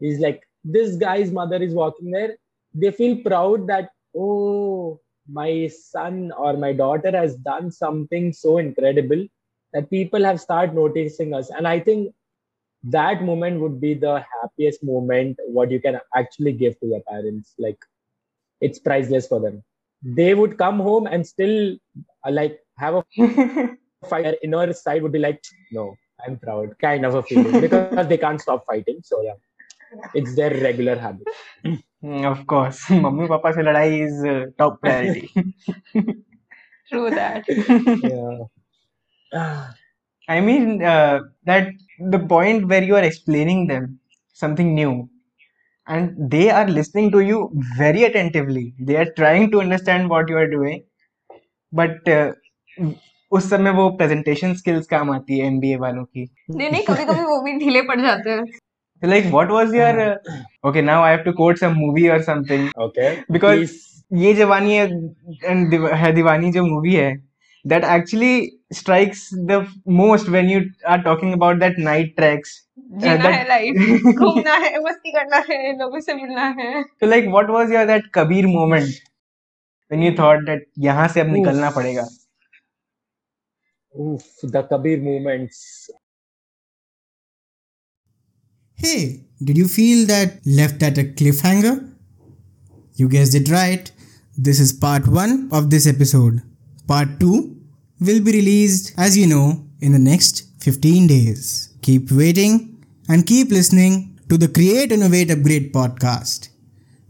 he's 0.00 0.20
like 0.20 0.42
this 0.64 0.96
guy's 0.96 1.31
mother 1.31 1.57
is 1.57 1.72
walking 1.72 2.11
there 2.11 2.37
they 2.74 2.90
feel 2.90 3.16
proud 3.24 3.66
that 3.68 3.90
oh 4.14 5.00
my 5.31 5.68
son 5.68 6.33
or 6.37 6.57
my 6.57 6.72
daughter 6.72 7.11
has 7.11 7.37
done 7.37 7.70
something 7.70 8.33
so 8.33 8.59
incredible 8.59 9.26
that 9.72 9.90
people 9.90 10.24
have 10.24 10.40
started 10.40 10.74
noticing 10.74 11.35
us. 11.35 11.50
And 11.50 11.66
i 11.66 11.81
think 11.81 12.14
that 12.85 13.22
moment 13.22 13.61
would 13.61 13.81
be 13.81 13.94
the 13.94 14.24
happiest 14.40 14.85
moment 14.85 15.38
what 15.46 15.70
you 15.70 15.81
can 15.81 15.98
actually 16.14 16.52
give 16.52 16.79
to 16.81 16.87
your 16.87 17.00
parents. 17.09 17.55
Like 17.59 17.79
it's 18.60 18.78
priceless 18.78 19.26
for 19.26 19.40
them. 19.40 19.62
They 20.02 20.34
would 20.34 20.56
come 20.58 20.78
home 20.78 21.06
and 21.06 21.26
still 21.26 21.76
uh, 22.26 22.30
like 22.30 22.60
have 22.78 22.94
a 22.94 23.04
fight 24.08 24.24
their 24.24 24.36
inner 24.42 24.72
side 24.72 25.02
would 25.02 25.12
be 25.12 25.18
like 25.18 25.42
no 25.72 25.96
i'm 26.26 26.38
proud 26.38 26.78
kind 26.78 27.04
of 27.04 27.14
a 27.14 27.22
feeling 27.22 27.60
because 27.66 28.06
they 28.08 28.18
can't 28.18 28.40
stop 28.40 28.64
fighting 28.66 29.00
so 29.02 29.22
yeah. 29.22 29.34
It's 30.14 30.34
their 30.34 30.50
regular 30.50 30.96
habit. 30.96 31.26
Hmm, 32.02 32.24
of 32.26 32.46
course. 32.46 32.90
Mummy 32.90 33.28
papa 33.28 33.52
se 33.54 33.62
ladai 33.62 34.02
is 34.06 34.24
uh, 34.24 34.46
top 34.58 34.80
priority. 34.80 35.30
True 36.88 37.10
that. 37.10 37.44
Yeah. 38.02 39.70
I 40.28 40.40
mean 40.40 40.82
uh, 40.82 41.20
that 41.44 41.68
the 42.00 42.18
point 42.18 42.66
where 42.66 42.82
you 42.82 42.96
are 42.96 43.04
explaining 43.04 43.68
them 43.68 44.00
something 44.32 44.74
new 44.74 45.08
and 45.88 46.31
they 46.31 46.49
are 46.49 46.67
listening 46.67 47.12
to 47.12 47.21
you 47.27 47.38
very 47.77 48.03
attentively 48.03 48.73
they 48.89 48.97
are 49.03 49.07
trying 49.19 49.49
to 49.51 49.62
understand 49.62 50.10
what 50.10 50.29
you 50.29 50.38
are 50.38 50.49
doing 50.57 50.84
but 51.73 52.12
uh, 52.17 52.31
उस 53.31 53.49
समय 53.49 53.71
वो 53.71 53.89
presentation 53.97 54.53
skills 54.55 54.88
काम 54.88 55.12
आती 55.12 55.38
है 55.39 55.45
MBA 55.47 55.75
वालों 55.84 56.03
की 56.03 56.29
नहीं 56.51 56.69
नहीं 56.69 56.84
कभी 56.88 57.05
कभी 57.05 57.23
वो 57.23 57.41
भी 57.43 57.53
ढीले 57.60 57.81
पड़ 57.91 57.99
जाते 58.01 58.29
हैं 58.29 58.45
So 59.03 59.07
like 59.07 59.31
what 59.34 59.51
was 59.53 59.71
your 59.73 59.93
uh, 59.99 60.15
okay 60.69 60.81
now 60.88 61.03
I 61.03 61.10
have 61.12 61.23
to 61.27 61.31
quote 61.38 61.57
some 61.57 61.77
movie 61.84 62.10
or 62.15 62.21
something 62.25 62.67
okay 62.88 63.07
because 63.36 63.62
Please. 63.62 63.77
ये 64.23 64.34
जवानी 64.34 64.75
है 64.75 64.84
and 65.51 65.73
है 66.01 66.12
दीवानी 66.15 66.51
जो 66.51 66.63
movie 66.65 66.95
है 66.95 67.12
that 67.65 67.88
actually 67.93 68.34
strikes 68.79 69.23
the 69.51 69.57
most 70.01 70.29
when 70.36 70.49
you 70.49 70.62
are 70.93 71.01
talking 71.07 71.34
about 71.38 71.60
that 71.63 71.81
night 71.88 72.13
treks 72.19 72.53
जीना 73.01 73.29
है 73.29 73.46
life 73.49 74.14
घूमना 74.14 74.55
है 74.66 74.79
मस्ती 74.85 75.12
करना 75.12 75.42
है 75.49 75.72
लोगों 75.79 76.01
से 76.01 76.14
मिलना 76.14 76.44
है 76.61 76.85
so 77.03 77.09
like 77.14 77.33
what 77.37 77.51
was 77.57 77.75
your 77.77 77.87
that 77.87 78.12
kabir 78.18 78.44
moment 78.53 79.01
when 79.90 80.07
you 80.09 80.14
thought 80.20 80.46
that 80.51 80.70
यहाँ 80.87 81.09
से 81.14 81.20
अब 81.20 81.33
निकलना 81.33 81.70
पड़ेगा 81.81 82.07
Oof, 83.99 84.25
the 84.42 84.62
Kabir 84.62 84.99
moments. 85.01 85.88
Hey, 88.75 89.25
did 89.42 89.57
you 89.57 89.68
feel 89.68 90.07
that 90.07 90.40
left 90.44 90.83
at 90.83 90.99
a 90.99 91.05
cliffhanger? 91.05 91.92
You 92.94 93.09
guessed 93.09 93.35
it 93.35 93.49
right. 93.49 93.90
This 94.37 94.61
is 94.61 94.72
part 94.72 95.07
1 95.07 95.49
of 95.51 95.70
this 95.70 95.87
episode. 95.87 96.42
Part 96.87 97.18
2 97.20 97.57
will 98.01 98.20
be 98.22 98.33
released, 98.33 98.92
as 98.99 99.16
you 99.16 99.27
know, 99.27 99.64
in 99.81 99.92
the 99.92 99.99
next 99.99 100.44
15 100.61 101.07
days. 101.07 101.75
Keep 101.81 102.11
waiting 102.11 102.75
and 103.08 103.26
keep 103.26 103.50
listening 103.50 104.18
to 104.28 104.36
the 104.36 104.48
Create, 104.48 104.92
Innovate, 104.92 105.30
Upgrade 105.30 105.72
podcast. 105.72 106.48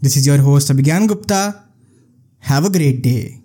This 0.00 0.16
is 0.16 0.26
your 0.26 0.38
host 0.38 0.68
Abhigyan 0.70 1.09
Gupta. 1.09 1.64
Have 2.40 2.64
a 2.66 2.70
great 2.70 3.02
day. 3.02 3.40